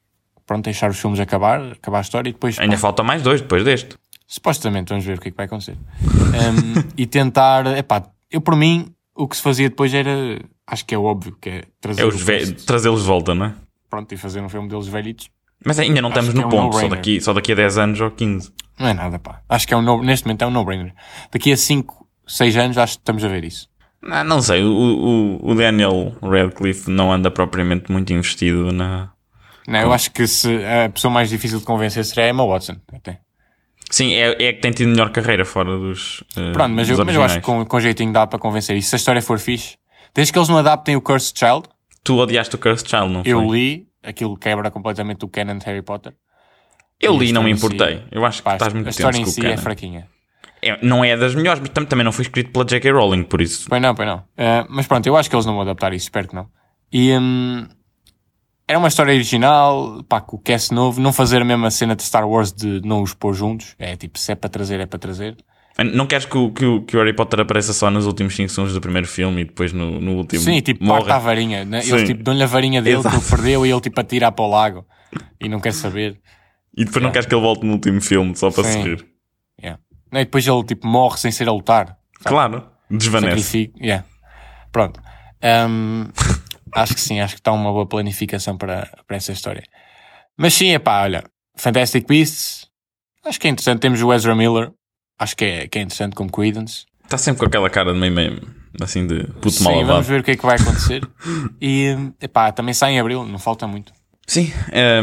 Pronto, 0.45 0.65
deixar 0.65 0.89
os 0.89 0.99
filmes 0.99 1.19
acabar, 1.19 1.61
acabar 1.73 1.99
a 1.99 2.01
história 2.01 2.29
e 2.29 2.33
depois 2.33 2.57
Ainda 2.59 2.77
faltam 2.77 3.05
mais 3.05 3.21
dois 3.21 3.41
depois 3.41 3.63
deste. 3.63 3.95
Supostamente, 4.27 4.89
vamos 4.89 5.05
ver 5.05 5.17
o 5.17 5.21
que 5.21 5.29
é 5.29 5.31
que 5.31 5.37
vai 5.37 5.45
acontecer. 5.45 5.77
Um, 6.03 6.83
e 6.97 7.05
tentar, 7.07 7.65
epá, 7.77 8.03
eu 8.31 8.41
por 8.41 8.55
mim, 8.55 8.87
o 9.15 9.27
que 9.27 9.35
se 9.35 9.41
fazia 9.41 9.69
depois 9.69 9.93
era, 9.93 10.39
acho 10.67 10.85
que 10.85 10.93
é 10.93 10.97
óbvio, 10.97 11.35
que 11.41 11.49
é 11.49 11.63
trazer 11.81 12.01
É 12.01 12.05
os 12.05 12.15
o 12.21 12.25
ve- 12.25 12.39
cast, 12.39 12.65
trazê-los 12.65 13.01
de 13.01 13.07
volta, 13.07 13.33
não 13.33 13.45
é? 13.47 13.53
pronto, 13.89 14.11
e 14.13 14.17
fazer 14.17 14.39
um 14.41 14.49
filme 14.49 14.69
deles 14.69 14.87
velhitos. 14.87 15.29
Mas 15.65 15.79
ainda 15.79 15.99
não 16.01 16.09
estamos 16.09 16.29
que 16.29 16.35
no 16.35 16.43
é 16.43 16.45
um 16.45 16.49
ponto, 16.49 16.77
só 16.79 16.87
daqui, 16.87 17.19
só 17.19 17.33
daqui 17.33 17.51
a 17.51 17.55
10 17.55 17.77
anos 17.79 17.99
ou 18.01 18.11
15. 18.11 18.51
Não 18.79 18.87
é 18.87 18.93
nada, 18.93 19.19
pá. 19.19 19.41
Acho 19.49 19.67
que 19.67 19.73
é 19.73 19.77
um 19.77 19.81
no, 19.81 20.01
neste 20.01 20.25
momento 20.25 20.41
é 20.43 20.47
um 20.47 20.51
no-brainer. 20.51 20.93
Daqui 21.31 21.51
a 21.51 21.57
5, 21.57 22.07
6 22.25 22.57
anos, 22.57 22.77
acho 22.77 22.93
que 22.93 23.01
estamos 23.01 23.23
a 23.23 23.27
ver 23.27 23.43
isso. 23.43 23.67
Não, 24.01 24.23
não 24.23 24.41
sei, 24.41 24.63
o, 24.63 24.71
o, 24.71 25.51
o 25.51 25.55
Daniel 25.55 26.15
Radcliffe 26.21 26.89
não 26.89 27.11
anda 27.11 27.29
propriamente 27.29 27.91
muito 27.91 28.13
investido 28.13 28.71
na. 28.71 29.11
Não, 29.67 29.79
eu 29.79 29.91
acho 29.93 30.09
que 30.11 30.25
se 30.25 30.49
a 30.65 30.89
pessoa 30.89 31.13
mais 31.13 31.29
difícil 31.29 31.59
de 31.59 31.65
convencer 31.65 32.03
seria 32.05 32.25
a 32.25 32.29
Emma 32.29 32.45
Watson. 32.47 32.77
Até. 32.93 33.19
Sim, 33.91 34.13
é, 34.13 34.29
é 34.41 34.53
que 34.53 34.61
tem 34.61 34.71
tido 34.71 34.89
melhor 34.89 35.09
carreira 35.11 35.43
fora 35.43 35.77
dos. 35.77 36.23
eh, 36.37 36.51
Pronto, 36.53 36.73
mas 36.73 36.89
eu, 36.89 36.95
dos 36.95 37.05
mas 37.05 37.15
eu 37.15 37.23
acho 37.23 37.35
que 37.35 37.41
com, 37.41 37.65
com 37.65 37.79
jeitinho 37.79 38.13
dá 38.13 38.25
para 38.25 38.39
convencer. 38.39 38.77
E 38.77 38.81
se 38.81 38.95
a 38.95 38.97
história 38.97 39.21
for 39.21 39.37
fixe, 39.39 39.77
desde 40.15 40.31
que 40.31 40.39
eles 40.39 40.47
não 40.47 40.57
adaptem 40.57 40.95
o 40.95 41.01
Cursed 41.01 41.37
Child, 41.37 41.63
Tu 42.03 42.15
odiaste 42.17 42.55
o 42.55 42.57
Cursed 42.57 42.89
Child, 42.89 43.09
não 43.09 43.21
eu 43.25 43.39
foi? 43.45 43.57
li, 43.57 43.87
aquilo 44.01 44.37
quebra 44.37 44.71
completamente 44.71 45.25
o 45.25 45.27
canon 45.27 45.57
de 45.57 45.65
Harry 45.65 45.81
Potter. 45.81 46.13
Eu 47.01 47.15
a 47.15 47.17
li 47.19 47.29
e 47.29 47.31
não 47.33 47.43
me 47.43 47.51
história 47.51 47.53
em 47.53 47.57
si- 47.57 47.65
importei. 47.95 48.03
Eu 48.11 48.25
acho 48.25 48.37
que 48.39 48.43
Pá, 48.43 48.53
estás 48.53 48.71
a 48.71 48.75
muito 48.75 48.89
história 48.89 49.17
tenso 49.17 49.29
em 49.29 49.33
si 49.33 49.47
é 49.47 49.57
fraquinha. 49.57 50.07
É, 50.61 50.77
não 50.85 51.03
é 51.05 51.15
das 51.15 51.33
melhores, 51.33 51.61
mas 51.61 51.69
tam- 51.69 51.85
também 51.85 52.03
não 52.03 52.11
foi 52.11 52.23
escrito 52.23 52.51
pela 52.51 52.65
J.K. 52.65 52.91
Rowling, 52.91 53.23
por 53.23 53.41
isso. 53.41 53.65
Pois 53.69 53.81
não, 53.81 53.95
pois 53.95 54.07
não. 54.07 54.23
Eh, 54.37 54.65
mas 54.69 54.85
pronto, 54.87 55.07
eu 55.07 55.15
acho 55.15 55.29
que 55.29 55.35
eles 55.35 55.45
não 55.45 55.53
vão 55.53 55.61
adaptar 55.61 55.93
isso, 55.93 56.03
espero 56.05 56.27
que 56.27 56.35
não. 56.35 56.47
E 56.91 57.13
hum, 57.17 57.65
era 58.67 58.77
uma 58.77 58.89
história 58.89 59.13
original, 59.13 60.03
pá, 60.09 60.19
com 60.19 60.35
o 60.35 60.39
cast 60.39 60.73
novo, 60.73 60.99
não 60.99 61.13
fazer 61.13 61.41
a 61.41 61.45
mesma 61.45 61.71
cena 61.71 61.95
de 61.95 62.03
Star 62.03 62.27
Wars 62.27 62.51
de 62.51 62.81
não 62.83 63.01
os 63.01 63.13
pôr 63.13 63.33
juntos. 63.33 63.73
É 63.79 63.95
tipo, 63.95 64.19
se 64.19 64.31
é 64.33 64.35
para 64.35 64.49
trazer, 64.49 64.79
é 64.81 64.85
para 64.85 64.99
trazer. 64.99 65.37
Não 65.93 66.05
queres 66.05 66.25
que 66.25 66.37
o, 66.37 66.51
que, 66.51 66.65
o, 66.65 66.81
que 66.81 66.97
o 66.97 66.99
Harry 66.99 67.13
Potter 67.15 67.39
apareça 67.39 67.71
só 67.71 67.89
nos 67.89 68.05
últimos 68.05 68.35
5 68.35 68.49
segundos 68.49 68.73
do 68.73 68.81
primeiro 68.81 69.07
filme 69.07 69.41
e 69.43 69.45
depois 69.45 69.71
no, 69.71 70.01
no 70.01 70.17
último. 70.17 70.41
Sim, 70.41 70.59
tipo, 70.59 70.83
morre? 70.83 71.05
parte 71.05 71.13
a 71.13 71.19
varinha. 71.19 71.63
Né? 71.63 71.77
Eles 71.77 72.01
Sim. 72.01 72.05
tipo, 72.07 72.21
dão-lhe 72.21 72.43
a 72.43 72.47
varinha 72.47 72.81
dele 72.81 72.97
Exato. 72.97 73.15
que 73.17 73.21
ele 73.23 73.29
perdeu 73.29 73.65
e 73.65 73.71
ele 73.71 73.79
tipo 73.79 73.97
atira 74.01 74.29
para 74.29 74.43
o 74.43 74.49
lago 74.49 74.85
e 75.39 75.47
não 75.47 75.61
quer 75.61 75.71
saber. 75.71 76.19
E 76.79 76.85
depois 76.85 77.03
não 77.03 77.11
queres 77.11 77.27
que 77.27 77.35
ele 77.35 77.41
volte 77.41 77.65
no 77.65 77.73
último 77.73 77.99
filme 77.99 78.33
só 78.37 78.49
para 78.49 78.63
Sim. 78.63 78.71
se 78.71 78.87
rir. 78.87 79.05
Yeah. 79.61 79.81
Não, 80.09 80.21
e 80.21 80.23
depois 80.23 80.47
ele 80.47 80.63
tipo 80.63 80.87
morre 80.87 81.17
sem 81.17 81.29
ser 81.29 81.49
a 81.49 81.51
lutar. 81.51 81.97
Claro, 82.23 82.69
desvanece. 82.89 83.69
Yeah. 83.81 84.05
Pronto. 84.71 85.01
Um, 85.43 86.07
acho 86.73 86.95
que 86.95 87.01
sim, 87.01 87.19
acho 87.19 87.33
que 87.33 87.41
está 87.41 87.51
uma 87.51 87.69
boa 87.73 87.85
planificação 87.85 88.57
para, 88.57 88.89
para 89.05 89.17
essa 89.17 89.33
história. 89.33 89.63
Mas 90.37 90.53
sim, 90.53 90.69
é 90.69 90.79
pá, 90.79 91.01
olha, 91.03 91.25
Fantastic 91.57 92.07
Beasts, 92.07 92.69
acho 93.25 93.37
que 93.41 93.47
é 93.47 93.51
interessante. 93.51 93.81
Temos 93.81 94.01
o 94.01 94.13
Ezra 94.13 94.33
Miller, 94.33 94.71
acho 95.19 95.35
que 95.35 95.43
é, 95.43 95.67
que 95.67 95.79
é 95.79 95.81
interessante 95.81 96.15
como 96.15 96.31
Credence. 96.31 96.85
Está 97.03 97.17
sempre 97.17 97.41
com 97.41 97.45
aquela 97.47 97.69
cara 97.69 97.91
de 97.91 97.99
meio, 97.99 98.13
meio 98.13 98.41
assim 98.79 99.05
de 99.05 99.25
puto 99.41 99.61
mal 99.63 99.73
sim, 99.73 99.83
vamos 99.83 100.07
ver 100.07 100.21
o 100.21 100.23
que 100.23 100.31
é 100.31 100.37
que 100.37 100.45
vai 100.45 100.55
acontecer. 100.55 101.05
e, 101.59 101.93
epá, 102.21 102.53
também 102.53 102.73
sai 102.73 102.93
em 102.93 103.01
abril, 103.01 103.25
não 103.25 103.37
falta 103.37 103.67
muito. 103.67 103.91
Sim, 104.29 104.53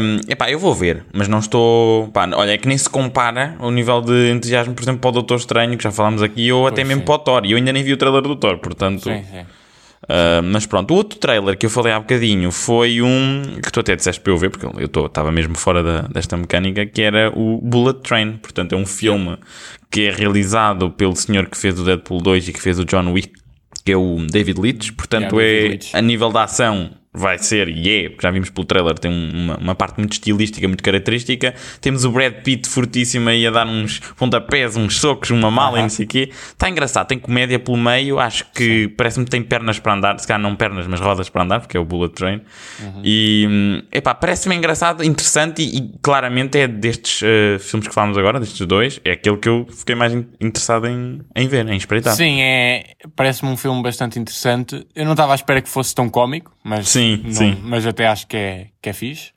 hum, 0.01 0.21
epá, 0.29 0.49
eu 0.49 0.57
vou 0.57 0.73
ver, 0.73 1.03
mas 1.13 1.27
não 1.27 1.39
estou. 1.39 2.07
Pá, 2.13 2.29
olha, 2.33 2.51
é 2.51 2.57
que 2.57 2.65
nem 2.65 2.77
se 2.77 2.89
compara 2.89 3.57
o 3.59 3.69
nível 3.69 3.99
de 4.01 4.31
entusiasmo, 4.31 4.73
por 4.73 4.81
exemplo, 4.83 5.01
para 5.01 5.09
o 5.09 5.11
Doutor 5.11 5.35
Estranho, 5.35 5.77
que 5.77 5.83
já 5.83 5.91
falámos 5.91 6.23
aqui, 6.23 6.49
ou 6.49 6.65
até 6.65 6.81
mesmo 6.85 7.01
sim. 7.01 7.05
para 7.05 7.15
o 7.15 7.19
Thor. 7.19 7.45
E 7.45 7.51
eu 7.51 7.57
ainda 7.57 7.73
nem 7.73 7.83
vi 7.83 7.91
o 7.91 7.97
trailer 7.97 8.21
do 8.21 8.37
Thor, 8.37 8.57
portanto. 8.59 9.03
Sim, 9.03 9.21
sim. 9.29 9.41
Uh, 10.03 10.41
mas 10.45 10.65
pronto, 10.65 10.93
o 10.93 10.95
outro 10.97 11.19
trailer 11.19 11.57
que 11.57 11.65
eu 11.65 11.69
falei 11.69 11.91
há 11.91 11.99
bocadinho 11.99 12.51
foi 12.51 13.01
um 13.01 13.41
que 13.61 13.69
tu 13.69 13.81
até 13.81 13.97
disseste 13.97 14.21
para 14.21 14.31
eu 14.31 14.37
ver, 14.37 14.49
porque 14.49 14.65
eu 14.65 15.05
estava 15.05 15.29
mesmo 15.29 15.57
fora 15.57 15.83
da- 15.83 16.01
desta 16.03 16.37
mecânica, 16.37 16.85
que 16.85 17.01
era 17.01 17.29
o 17.35 17.59
Bullet 17.61 17.99
Train. 18.03 18.37
Portanto, 18.37 18.73
é 18.73 18.77
um 18.77 18.85
filme 18.85 19.37
que 19.91 20.07
é 20.07 20.11
realizado 20.11 20.89
pelo 20.91 21.15
senhor 21.17 21.47
que 21.47 21.57
fez 21.57 21.77
o 21.77 21.83
Deadpool 21.83 22.21
2 22.21 22.47
e 22.47 22.53
que 22.53 22.61
fez 22.61 22.79
o 22.79 22.85
John 22.85 23.11
Wick, 23.11 23.33
que 23.83 23.91
é 23.91 23.97
o 23.97 24.25
David 24.31 24.61
Leitch. 24.61 24.91
Portanto, 24.91 25.35
Yeah, 25.37 25.65
é 25.65 25.69
Leitch. 25.69 25.93
a 25.95 26.01
nível 26.01 26.31
da 26.31 26.43
ação. 26.43 26.91
Vai 27.13 27.39
ser, 27.39 27.67
e 27.69 27.89
é, 28.05 28.09
porque 28.09 28.21
já 28.27 28.29
vimos 28.31 28.49
pelo 28.51 28.65
trailer, 28.65 28.93
tem 28.99 29.09
um- 29.09 29.31
uma, 29.45 29.57
uma 29.57 29.75
parte 29.75 29.97
muito 29.97 30.13
estilística, 30.13 30.67
muito 30.67 30.83
característica. 30.83 31.55
Temos 31.81 32.05
o 32.05 32.11
Brad 32.11 32.33
Pitt 32.43 32.67
fortíssimo 32.69 33.27
aí 33.29 33.47
a 33.47 33.49
dar 33.49 33.65
uns 33.65 33.99
pontapés, 34.15 34.75
uns 34.75 34.99
socos, 34.99 35.31
uma 35.31 35.49
mala 35.49 35.79
e 35.79 35.81
não 35.81 35.89
sei 35.89 36.05
o 36.05 36.07
quê. 36.07 36.29
Está 36.31 36.69
engraçado, 36.69 37.07
tem 37.07 37.17
comédia 37.17 37.57
pelo 37.57 37.77
meio. 37.77 38.19
Acho 38.19 38.45
que 38.53 38.87
parece-me 38.89 39.25
que 39.25 39.31
tem 39.31 39.41
pernas 39.41 39.79
para 39.79 39.93
andar, 39.93 40.19
se 40.19 40.27
calhar 40.27 40.39
não 40.41 40.55
pernas, 40.55 40.85
mas 40.85 40.99
rodas 40.99 41.27
para 41.27 41.41
andar, 41.43 41.59
porque 41.61 41.75
é 41.75 41.79
o 41.79 41.85
Bullet 41.85 42.13
Train. 42.13 42.41
E, 43.03 43.47
hum, 43.49 43.81
epá, 43.91 44.13
parece-me 44.13 44.55
engraçado, 44.55 45.03
interessante 45.03 45.61
e, 45.63 45.77
e 45.77 45.89
claramente 46.01 46.57
é 46.57 46.67
destes 46.67 47.21
eh, 47.23 47.57
filmes 47.59 47.87
que 47.87 47.93
falamos 47.93 48.17
agora, 48.17 48.39
destes 48.39 48.65
dois, 48.67 48.99
é 49.03 49.11
aquele 49.11 49.37
que 49.37 49.49
eu 49.49 49.65
fiquei 49.71 49.95
mais 49.95 50.13
in- 50.13 50.25
interessado 50.39 50.85
em, 50.87 51.21
em 51.35 51.47
ver, 51.47 51.67
em 51.67 51.77
espreitar. 51.77 52.15
Sim, 52.15 52.41
é, 52.41 52.93
parece-me 53.15 53.49
um 53.51 53.57
filme 53.57 53.81
bastante 53.81 54.19
interessante. 54.19 54.85
Eu 54.95 55.05
não 55.05 55.13
estava 55.13 55.31
à 55.31 55.35
espera 55.35 55.61
que 55.61 55.69
fosse 55.69 55.95
tão 55.95 56.09
cómico, 56.09 56.51
mas, 56.67 56.89
Sim, 56.89 57.21
não- 57.23 57.31
sim. 57.31 57.57
mas 57.63 57.85
até 57.85 58.07
acho 58.07 58.27
que 58.27 58.35
é, 58.37 58.67
que 58.81 58.89
é 58.89 58.93
fixe. 58.93 59.31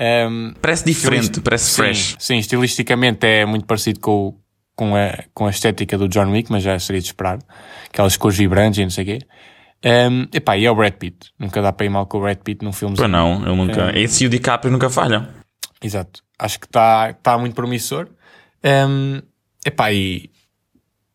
Um, 0.00 0.54
Parece 0.62 0.84
diferente, 0.84 1.40
parece 1.40 1.70
sim, 1.70 1.74
fresh. 1.76 2.16
Sim, 2.20 2.38
estilisticamente 2.38 3.26
é 3.26 3.44
muito 3.44 3.66
parecido 3.66 3.98
com, 3.98 4.28
o- 4.28 4.40
com, 4.76 4.94
a, 4.94 5.24
com 5.34 5.46
a 5.46 5.50
estética 5.50 5.98
do 5.98 6.08
John 6.08 6.30
Wick, 6.30 6.52
mas 6.52 6.62
já 6.62 6.78
seria 6.78 7.00
de 7.00 7.06
esperar. 7.08 7.38
Aquelas 7.88 8.16
cores 8.16 8.38
vibrantes 8.38 8.78
e 8.78 8.82
não 8.84 8.90
sei 8.90 9.02
o 9.02 9.06
quê. 9.06 9.18
Um, 9.84 10.26
epá, 10.32 10.56
e 10.56 10.64
é 10.66 10.70
o 10.70 10.74
Brad 10.74 10.92
Pitt. 10.94 11.30
Nunca 11.38 11.60
dá 11.62 11.72
para 11.72 11.86
ir 11.86 11.88
mal 11.88 12.06
com 12.06 12.18
o 12.18 12.20
Brad 12.20 12.38
Pitt 12.38 12.64
num 12.64 12.72
filme. 12.72 12.94
Pois 12.96 13.10
não, 13.10 13.42
ele 13.46 13.56
nunca. 13.56 13.98
Esse 13.98 14.24
e 14.24 14.26
o 14.26 14.30
DiCaprio 14.30 14.70
nunca 14.70 14.88
falham. 14.90 15.26
Exato. 15.82 16.22
Acho 16.38 16.60
que 16.60 16.66
está 16.66 17.12
tá 17.14 17.36
muito 17.38 17.54
promissor. 17.54 18.08
Um, 18.64 19.20
epá, 19.66 19.92
e, 19.92 20.30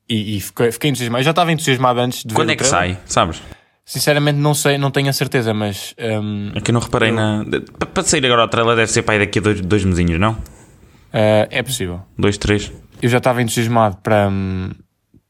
e, 0.09 0.37
e 0.37 0.41
fiquei, 0.41 0.71
fiquei 0.71 0.89
entusiasmado. 0.89 1.19
Eu 1.21 1.25
já 1.25 1.29
estava 1.31 1.51
entusiasmado 1.51 1.99
antes 2.01 2.23
de 2.25 2.33
Quando 2.33 2.47
ver 2.47 2.53
é 2.53 2.55
que 2.57 2.63
trailer. 2.63 2.95
sai, 2.95 3.03
sabes? 3.05 3.41
Sinceramente 3.85 4.37
não 4.37 4.53
sei, 4.53 4.77
não 4.77 4.89
tenho 4.91 5.09
a 5.09 5.13
certeza, 5.13 5.53
mas 5.53 5.93
um, 5.99 6.51
É 6.55 6.61
que 6.61 6.71
eu 6.71 6.73
não 6.73 6.79
reparei 6.81 7.11
na. 7.11 7.43
de- 7.43 7.59
pa- 7.61 7.85
Para 7.85 8.03
sair 8.03 8.25
agora 8.25 8.43
o 8.45 8.47
trailer 8.47 8.75
deve 8.77 8.91
ser 8.91 9.01
para 9.03 9.15
aí 9.15 9.19
daqui 9.19 9.39
a 9.39 9.41
dois, 9.41 9.59
dois 9.61 9.83
mesinhos, 9.83 10.19
não? 10.19 10.31
uh, 10.33 11.47
é 11.49 11.61
possível. 11.61 12.01
Dois, 12.17 12.37
três. 12.37 12.71
Eu 13.01 13.09
já 13.09 13.17
estava 13.17 13.41
entusiasmado 13.41 13.97
para, 13.97 14.29
hum, 14.29 14.71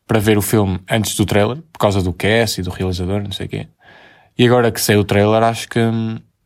para 0.05 0.19
ver 0.19 0.37
o 0.37 0.41
filme 0.41 0.79
antes 0.89 1.15
do 1.15 1.25
trailer, 1.25 1.57
por 1.73 1.79
causa 1.79 2.01
do 2.03 2.13
cast 2.13 2.61
e 2.61 2.63
do 2.63 2.69
realizador, 2.69 3.23
não 3.23 3.31
sei 3.31 3.47
o 3.47 3.49
quê. 3.49 3.67
E 4.37 4.45
agora 4.45 4.71
que 4.71 4.79
saiu 4.79 4.99
o 4.99 5.03
trailer, 5.03 5.41
acho 5.43 5.67
que, 5.67 5.79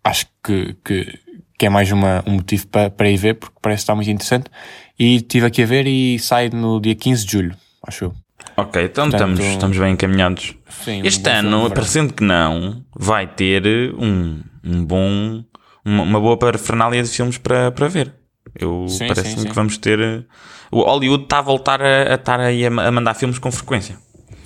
acho 0.03 0.25
que, 0.43 0.75
que, 0.85 1.19
que 1.59 1.65
é 1.65 1.69
mais 1.69 1.91
uma, 1.91 2.23
um 2.25 2.33
motivo 2.35 2.67
para, 2.67 2.89
para 2.89 3.09
ir 3.09 3.17
ver, 3.17 3.33
porque 3.35 3.55
parece 3.61 3.83
estar 3.83 3.95
muito 3.95 4.09
interessante. 4.09 4.49
E 4.97 5.17
estive 5.17 5.45
aqui 5.45 5.61
a 5.63 5.65
ver 5.65 5.85
e 5.87 6.17
sai 6.19 6.49
no 6.49 6.79
dia 6.79 6.95
15 6.95 7.25
de 7.25 7.31
julho, 7.33 7.55
acho 7.85 8.05
eu. 8.05 8.13
Ok, 8.55 8.83
então 8.83 9.09
Portanto, 9.09 9.31
estamos, 9.33 9.53
estamos 9.53 9.77
bem 9.77 9.93
encaminhados. 9.93 10.55
Sim, 10.69 11.01
este 11.03 11.27
um 11.29 11.33
ano, 11.33 11.71
parecendo 11.71 12.13
que 12.13 12.23
não, 12.23 12.83
vai 12.95 13.27
ter 13.27 13.93
um, 13.97 14.41
um 14.63 14.85
bom, 14.85 15.43
uma, 15.83 16.03
uma 16.03 16.19
boa 16.19 16.37
parafernália 16.37 17.03
de 17.03 17.09
filmes 17.09 17.37
para, 17.37 17.71
para 17.71 17.87
ver. 17.87 18.13
Eu 18.59 18.85
parece-me 19.07 19.47
que 19.47 19.53
vamos 19.53 19.77
ter. 19.77 20.25
O 20.71 20.81
Hollywood 20.81 21.23
está 21.23 21.39
a 21.39 21.41
voltar 21.41 21.81
a, 21.81 22.13
a 22.13 22.15
estar 22.15 22.39
aí 22.39 22.65
a, 22.65 22.69
a 22.69 22.91
mandar 22.91 23.13
filmes 23.13 23.39
com 23.39 23.51
frequência. 23.51 23.97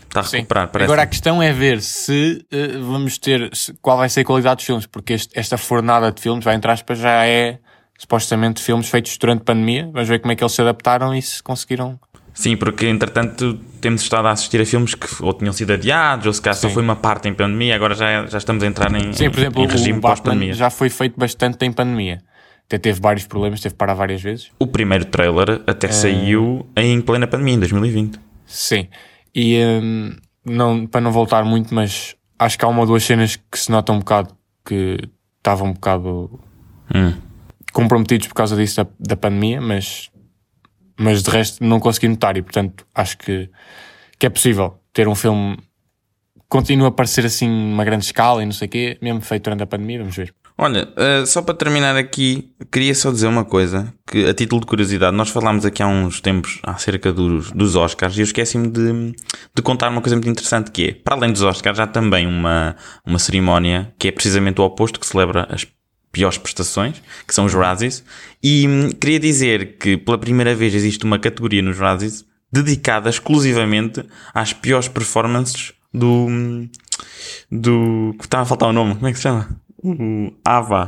Está 0.07 0.19
a 0.19 0.23
recuperar, 0.23 0.67
parece. 0.67 0.85
Agora 0.85 1.03
a 1.03 1.07
questão 1.07 1.41
é 1.41 1.53
ver 1.53 1.81
se 1.81 2.45
uh, 2.51 2.83
vamos 2.83 3.17
ter. 3.17 3.49
Se, 3.55 3.73
qual 3.81 3.97
vai 3.97 4.09
ser 4.09 4.21
a 4.21 4.25
qualidade 4.25 4.57
dos 4.57 4.65
filmes, 4.65 4.85
porque 4.85 5.13
este, 5.13 5.37
esta 5.39 5.57
fornada 5.57 6.11
de 6.11 6.21
filmes, 6.21 6.43
vai 6.43 6.55
entrar 6.55 6.73
aspas, 6.73 6.99
já 6.99 7.25
é 7.25 7.59
supostamente 7.97 8.61
filmes 8.61 8.89
feitos 8.89 9.17
durante 9.17 9.41
a 9.41 9.45
pandemia. 9.45 9.89
Vamos 9.93 10.09
ver 10.09 10.19
como 10.19 10.33
é 10.33 10.35
que 10.35 10.43
eles 10.43 10.51
se 10.51 10.61
adaptaram 10.61 11.15
e 11.15 11.21
se 11.21 11.41
conseguiram. 11.41 11.97
Sim, 12.33 12.55
porque 12.55 12.87
entretanto 12.87 13.59
temos 13.81 14.01
estado 14.01 14.27
a 14.27 14.31
assistir 14.31 14.61
a 14.61 14.65
filmes 14.65 14.95
que 14.95 15.07
ou 15.21 15.33
tinham 15.33 15.51
sido 15.51 15.73
adiados, 15.73 16.25
ou 16.25 16.33
se 16.33 16.41
calhar 16.41 16.55
só 16.55 16.69
foi 16.69 16.81
uma 16.81 16.95
parte 16.95 17.27
em 17.27 17.33
pandemia, 17.33 17.75
agora 17.75 17.93
já, 17.93 18.25
já 18.25 18.37
estamos 18.37 18.63
a 18.63 18.67
entrar 18.67 18.93
em, 18.95 19.11
Sim, 19.13 19.29
por 19.29 19.39
exemplo, 19.39 19.63
em 19.63 19.67
regime 19.67 19.99
pós-pandemia. 19.99 20.53
Já 20.53 20.69
foi 20.69 20.89
feito 20.89 21.19
bastante 21.19 21.65
em 21.65 21.71
pandemia. 21.71 22.21
Até 22.65 22.77
teve 22.77 23.01
vários 23.01 23.25
problemas, 23.25 23.59
teve 23.59 23.73
que 23.73 23.77
parar 23.77 23.95
várias 23.95 24.21
vezes. 24.21 24.49
O 24.57 24.65
primeiro 24.65 25.03
trailer 25.05 25.61
até 25.67 25.87
é... 25.87 25.91
saiu 25.91 26.65
em 26.77 27.01
plena 27.01 27.27
pandemia, 27.27 27.55
em 27.55 27.59
2020. 27.59 28.17
Sim. 28.45 28.87
E 29.35 29.57
um, 29.61 30.15
não, 30.45 30.87
para 30.87 31.01
não 31.01 31.11
voltar 31.11 31.43
muito, 31.43 31.73
mas 31.73 32.15
acho 32.39 32.57
que 32.57 32.65
há 32.65 32.67
uma 32.67 32.81
ou 32.81 32.85
duas 32.87 33.03
cenas 33.03 33.35
que 33.35 33.59
se 33.59 33.69
nota 33.69 33.91
um 33.91 33.99
bocado 33.99 34.35
que 34.65 34.97
estavam 35.37 35.69
um 35.69 35.73
bocado 35.73 36.39
hum. 36.93 37.13
comprometidos 37.73 38.27
por 38.27 38.35
causa 38.35 38.55
disso 38.55 38.83
da, 38.83 38.89
da 38.99 39.15
pandemia, 39.15 39.59
mas, 39.59 40.09
mas 41.01 41.23
de 41.23 41.29
resto 41.29 41.63
não 41.63 41.79
consegui 41.79 42.07
notar 42.07 42.37
e 42.37 42.41
portanto 42.41 42.85
acho 42.93 43.17
que, 43.17 43.49
que 44.19 44.25
é 44.25 44.29
possível 44.29 44.79
ter 44.93 45.07
um 45.07 45.15
filme 45.15 45.57
continua 46.47 46.89
a 46.89 46.91
parecer 46.91 47.25
assim 47.25 47.49
uma 47.49 47.85
grande 47.85 48.05
escala 48.05 48.43
e 48.43 48.45
não 48.45 48.51
sei 48.51 48.67
o 48.67 48.69
quê, 48.69 48.97
mesmo 49.01 49.21
feito 49.21 49.45
durante 49.45 49.63
a 49.63 49.65
pandemia, 49.65 49.99
vamos 49.99 50.15
ver. 50.15 50.33
Olha, 50.57 50.89
uh, 50.89 51.25
só 51.25 51.41
para 51.41 51.55
terminar 51.55 51.95
aqui, 51.95 52.53
queria 52.69 52.93
só 52.93 53.09
dizer 53.09 53.27
uma 53.27 53.45
coisa, 53.45 53.91
que 54.05 54.25
a 54.25 54.33
título 54.33 54.59
de 54.59 54.67
curiosidade, 54.67 55.15
nós 55.15 55.29
falámos 55.29 55.65
aqui 55.65 55.81
há 55.81 55.87
uns 55.87 56.19
tempos 56.19 56.59
acerca 56.61 57.13
dos, 57.13 57.51
dos 57.51 57.75
Oscars 57.77 58.17
e 58.17 58.19
eu 58.19 58.25
esqueci-me 58.25 58.69
de, 58.69 59.13
de 59.55 59.61
contar 59.63 59.89
uma 59.89 60.01
coisa 60.01 60.15
muito 60.17 60.29
interessante 60.29 60.69
que 60.71 60.89
é, 60.89 60.91
para 60.91 61.15
além 61.15 61.31
dos 61.31 61.41
Oscars, 61.41 61.79
há 61.79 61.87
também 61.87 62.27
uma, 62.27 62.75
uma 63.07 63.17
cerimónia 63.17 63.91
que 63.97 64.09
é 64.09 64.11
precisamente 64.11 64.59
o 64.59 64.65
oposto, 64.65 64.99
que 64.99 65.07
celebra 65.07 65.47
as 65.49 65.65
piores 66.11 66.37
prestações, 66.37 67.01
que 67.27 67.33
são 67.33 67.45
os 67.45 67.53
Razzies, 67.53 68.03
e 68.43 68.67
hum, 68.67 68.89
queria 68.89 69.19
dizer 69.19 69.77
que 69.77 69.97
pela 69.97 70.17
primeira 70.17 70.53
vez 70.53 70.73
existe 70.73 71.05
uma 71.05 71.19
categoria 71.19 71.61
nos 71.61 71.77
Razzies 71.77 72.25
dedicada 72.51 73.09
exclusivamente 73.09 74.03
às 74.33 74.53
piores 74.53 74.87
performances 74.87 75.73
do... 75.93 76.27
Hum, 76.27 76.69
do... 77.51 78.15
que 78.19 78.25
estava 78.25 78.43
a 78.43 78.45
faltar 78.45 78.69
o 78.69 78.73
nome, 78.73 78.95
como 78.95 79.07
é 79.07 79.11
que 79.11 79.17
se 79.17 79.23
chama? 79.23 79.49
O 79.83 80.33
Ava. 80.45 80.85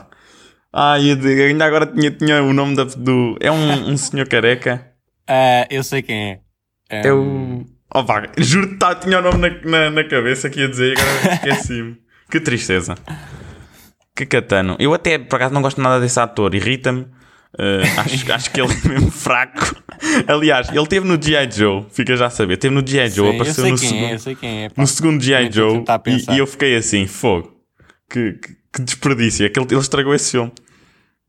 Ah, 0.72 0.94
ainda 0.94 1.66
agora 1.66 1.86
tinha, 1.86 2.10
tinha 2.10 2.42
o 2.42 2.52
nome 2.52 2.76
da, 2.76 2.84
do. 2.84 3.38
É 3.40 3.52
um, 3.52 3.92
um 3.92 3.98
senhor 3.98 4.28
careca. 4.28 4.92
Uh, 5.30 5.66
eu 5.70 5.84
sei 5.84 6.02
quem 6.02 6.32
é. 6.32 6.40
É, 6.90 7.08
é 7.08 7.14
o. 7.14 7.64
Oh, 7.94 8.04
pá, 8.04 8.28
juro 8.40 8.70
que 8.70 8.76
tá, 8.78 8.96
tinha 8.96 9.20
o 9.20 9.22
nome 9.22 9.38
na, 9.38 9.62
na, 9.70 9.90
na 9.92 10.04
cabeça 10.04 10.50
que 10.50 10.60
ia 10.60 10.68
dizer 10.68 10.98
e 10.98 11.00
agora 11.00 11.36
esqueci-me. 11.36 11.98
que 12.30 12.40
tristeza. 12.40 12.96
Que 14.15 14.26
catano. 14.26 14.76
Eu 14.80 14.93
até, 14.93 15.17
por 15.17 15.36
acaso, 15.38 15.54
não 15.54 15.62
gosto 15.62 15.82
nada 15.82 15.99
desse 15.99 16.19
ator. 16.19 16.54
Irrita-me. 16.54 17.02
Uh, 17.02 17.82
acho, 17.99 18.32
acho 18.34 18.52
que 18.52 18.62
ele 18.62 18.71
é 18.71 18.88
mesmo 18.88 19.12
fraco. 19.12 19.76
Aliás, 20.28 20.69
ele 20.69 20.88
teve 20.88 21.08
no 21.08 21.21
G.I. 21.21 21.52
Joe, 21.52 21.86
fica 21.91 22.15
já 22.15 22.28
a 22.28 22.30
saber. 22.30 22.58
Teve 22.58 22.73
no 22.73 22.86
G.I. 22.86 23.10
Joe, 23.10 23.30
Sim, 23.30 23.36
apareceu 23.36 23.69
no 23.69 23.78
segundo, 23.78 24.06
é, 24.06 24.65
é, 24.65 24.71
no 24.76 24.88
segundo 24.88 25.23
G.I. 25.23 25.52
Joe 25.52 25.84
e, 26.06 26.34
e, 26.34 26.38
eu 26.38 26.47
fiquei 26.47 26.76
assim, 26.76 27.08
fogo. 27.08 27.56
Que, 28.10 28.34
que, 28.34 28.56
que 28.73 28.82
desperdício. 28.82 29.45
É 29.45 29.49
que 29.49 29.60
ele, 29.60 29.67
ele 29.69 29.80
estragou 29.80 30.13
esse 30.13 30.32
filme. 30.32 30.52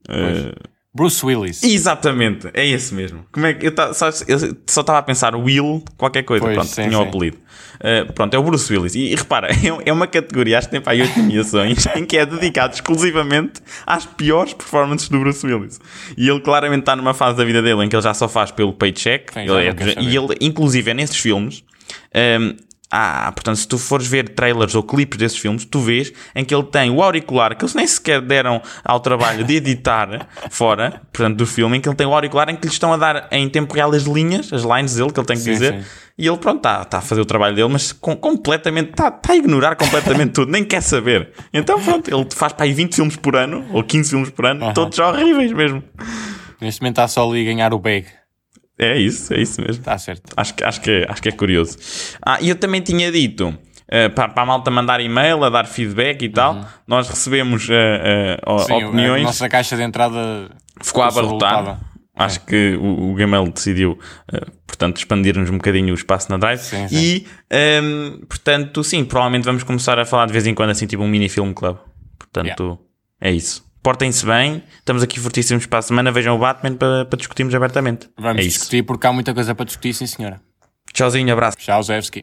Uh... 0.09 0.74
Bruce 0.95 1.27
Willis. 1.27 1.65
Exatamente, 1.65 2.49
é 2.55 2.65
esse 2.65 2.95
mesmo. 2.95 3.27
Como 3.33 3.45
é 3.45 3.53
que 3.53 3.67
eu, 3.67 3.95
sabes, 3.95 4.25
eu 4.29 4.39
só 4.65 4.81
estava 4.81 5.01
a 5.01 5.03
pensar 5.03 5.35
Will, 5.35 5.83
qualquer 5.97 6.23
coisa, 6.23 6.45
pois, 6.45 6.55
pronto, 6.55 6.69
sim, 6.69 6.85
tinha 6.85 6.97
o 6.97 7.03
um 7.03 7.09
apelido. 7.09 7.37
Uh, 7.77 8.13
pronto, 8.13 8.33
é 8.33 8.39
o 8.39 8.43
Bruce 8.45 8.73
Willis. 8.73 8.95
E, 8.95 9.13
e 9.13 9.15
repara, 9.17 9.49
é, 9.51 9.89
é, 9.89 9.93
uma 9.93 10.07
categoria, 10.07 10.57
acho 10.57 10.69
que 10.69 10.73
tem 10.73 10.81
para 10.81 10.93
aí 10.93 11.03
8 11.03 11.19
nomeações, 11.19 11.85
em 11.97 12.05
que 12.05 12.17
é 12.17 12.25
dedicado 12.25 12.75
exclusivamente 12.75 13.61
às 13.85 14.07
piores 14.07 14.55
performances 14.55 15.09
do 15.09 15.19
Bruce 15.19 15.45
Willis. 15.45 15.81
E 16.17 16.29
ele 16.29 16.41
claramente 16.41 16.83
está 16.83 16.95
numa 16.95 17.13
fase 17.13 17.37
da 17.37 17.45
vida 17.45 17.61
dele 17.61 17.85
em 17.85 17.89
que 17.89 17.97
ele 17.97 18.03
já 18.03 18.15
só 18.15 18.29
faz 18.29 18.53
pelo 18.53 18.73
paycheck. 18.73 19.35
Sim, 19.35 19.41
ele 19.41 19.67
é, 19.67 19.75
e 20.01 20.17
ele, 20.17 20.37
inclusive, 20.41 20.93
é 20.93 20.95
nesses 20.95 21.17
filmes. 21.17 21.65
Um, 22.15 22.19
ehm, 22.19 22.57
ah, 22.90 23.33
portanto, 23.35 23.57
se 23.57 23.66
tu 23.66 23.77
fores 23.77 24.07
ver 24.07 24.29
trailers 24.31 24.75
ou 24.75 24.83
clipes 24.83 25.18
desses 25.18 25.38
filmes, 25.38 25.64
tu 25.64 25.81
vês 25.81 26.12
em 26.35 26.44
que 26.44 26.55
ele 26.55 26.62
tem 26.64 26.90
o 26.90 27.03
auricular, 27.03 27.57
que 27.57 27.64
eles 27.64 27.75
nem 27.75 27.87
sequer 27.87 28.20
deram 28.20 28.62
ao 28.85 29.01
trabalho 29.01 29.44
de 29.44 29.57
editar 29.57 30.29
fora, 30.51 31.03
portanto, 31.12 31.37
do 31.37 31.47
filme, 31.47 31.79
em 31.79 31.81
que 31.81 31.88
ele 31.88 31.97
tem 31.97 32.07
o 32.07 32.14
auricular 32.14 32.49
em 32.51 32.57
que 32.57 32.66
lhe 32.66 32.73
estão 32.73 32.92
a 32.92 32.97
dar 32.97 33.27
em 33.33 33.49
tempo 33.49 33.75
real 33.75 33.92
as 33.92 34.05
linhas, 34.05 34.53
as 34.53 34.62
lines 34.62 34.94
dele, 34.94 35.11
que 35.11 35.18
ele 35.18 35.27
tem 35.27 35.37
que 35.37 35.42
sim, 35.42 35.51
dizer. 35.51 35.75
Sim. 35.75 35.85
E 36.16 36.29
ele, 36.29 36.37
pronto, 36.37 36.59
está 36.59 36.85
tá 36.85 36.99
a 36.99 37.01
fazer 37.01 37.20
o 37.20 37.25
trabalho 37.25 37.57
dele, 37.57 37.68
mas 37.68 37.90
com, 37.90 38.14
completamente, 38.14 38.90
está 38.90 39.11
tá 39.11 39.33
a 39.33 39.37
ignorar 39.37 39.75
completamente 39.75 40.33
tudo, 40.33 40.53
nem 40.53 40.64
quer 40.64 40.81
saber. 40.81 41.31
Então, 41.53 41.81
pronto, 41.83 42.09
ele 42.09 42.29
faz 42.33 42.53
para 42.53 42.66
aí 42.66 42.73
20 42.73 42.94
filmes 42.94 43.16
por 43.16 43.35
ano, 43.35 43.66
ou 43.73 43.83
15 43.83 44.11
filmes 44.11 44.31
por 44.31 44.47
ano, 44.47 44.73
todos 44.73 44.97
horríveis 45.01 45.53
mesmo. 45.53 45.83
Neste 46.61 46.81
momento 46.81 47.01
está 47.01 47.09
só 47.09 47.29
ali 47.29 47.42
a 47.42 47.44
ganhar 47.44 47.75
o 47.75 47.79
bag. 47.81 48.07
É 48.79 48.99
isso, 48.99 49.33
é 49.33 49.41
isso 49.41 49.61
mesmo. 49.61 49.81
Está 49.81 49.97
certo. 49.99 50.33
Acho, 50.37 50.55
acho, 50.63 50.81
que, 50.81 50.91
é, 50.91 51.07
acho 51.09 51.23
que 51.23 51.29
é 51.29 51.33
curioso. 51.33 51.79
Ah, 52.25 52.39
e 52.41 52.49
eu 52.49 52.57
também 52.57 52.81
tinha 52.81 53.11
dito. 53.11 53.49
Uh, 53.49 54.11
para, 54.15 54.29
para 54.29 54.43
a 54.43 54.47
malta 54.47 54.71
mandar 54.71 54.99
e-mail, 55.01 55.45
a 55.45 55.51
dar 55.51 55.67
feedback 55.67 56.23
e 56.23 56.29
tal, 56.29 56.55
uhum. 56.55 56.65
nós 56.87 57.09
recebemos 57.09 57.69
uh, 57.69 57.73
uh, 58.51 58.59
Sim, 58.61 58.85
opiniões. 58.85 59.23
A 59.23 59.27
nossa 59.27 59.49
caixa 59.49 59.77
de 59.77 59.83
entrada 59.83 60.51
ficou 60.83 61.03
abarrotada. 61.03 61.79
Acho 62.17 62.39
é. 62.39 62.43
que 62.49 62.77
o, 62.77 63.11
o 63.11 63.15
Gmail 63.15 63.51
decidiu, 63.51 63.99
portanto, 64.67 64.99
expandir-nos 64.99 65.51
um 65.51 65.57
bocadinho 65.57 65.93
o 65.93 65.95
espaço 65.95 66.31
na 66.31 66.37
Drive. 66.37 66.61
Sim, 66.61 66.89
sim. 66.89 66.97
E, 66.97 67.27
um, 67.27 67.57
ehm, 67.57 68.21
portanto, 68.29 68.85
sim, 68.85 69.05
provavelmente 69.05 69.45
vamos 69.45 69.65
começar 69.65 69.99
a 69.99 70.05
falar 70.05 70.27
de 70.27 70.33
vez 70.33 70.47
em 70.47 70.55
quando 70.55 70.71
assim, 70.71 70.87
tipo 70.87 71.03
um 71.03 71.09
mini 71.09 71.29
film 71.29 71.53
club. 71.53 71.77
Portanto, 72.17 72.63
yeah. 72.63 72.79
é 73.21 73.33
isso 73.33 73.65
portem-se 73.85 74.25
bem. 74.25 74.62
Estamos 74.79 75.03
aqui 75.03 75.20
fortíssimos 75.20 75.66
para 75.66 75.79
a 75.79 75.83
semana. 75.83 76.11
Vejam 76.11 76.35
o 76.35 76.38
Batman 76.38 76.75
para, 76.75 77.05
para 77.05 77.16
discutirmos 77.18 77.55
abertamente. 77.55 78.09
Vamos 78.18 78.42
é 78.42 78.49
discutir 78.49 78.79
isso. 78.79 78.87
porque 78.87 79.07
há 79.07 79.12
muita 79.12 79.33
coisa 79.35 79.55
para 79.55 79.66
discutir, 79.66 79.92
sim 79.92 80.07
senhora. 80.07 80.40
Tchauzinho, 80.92 81.33
abraço. 81.33 81.59
Tchau, 81.59 81.83
Zevski. 81.83 82.23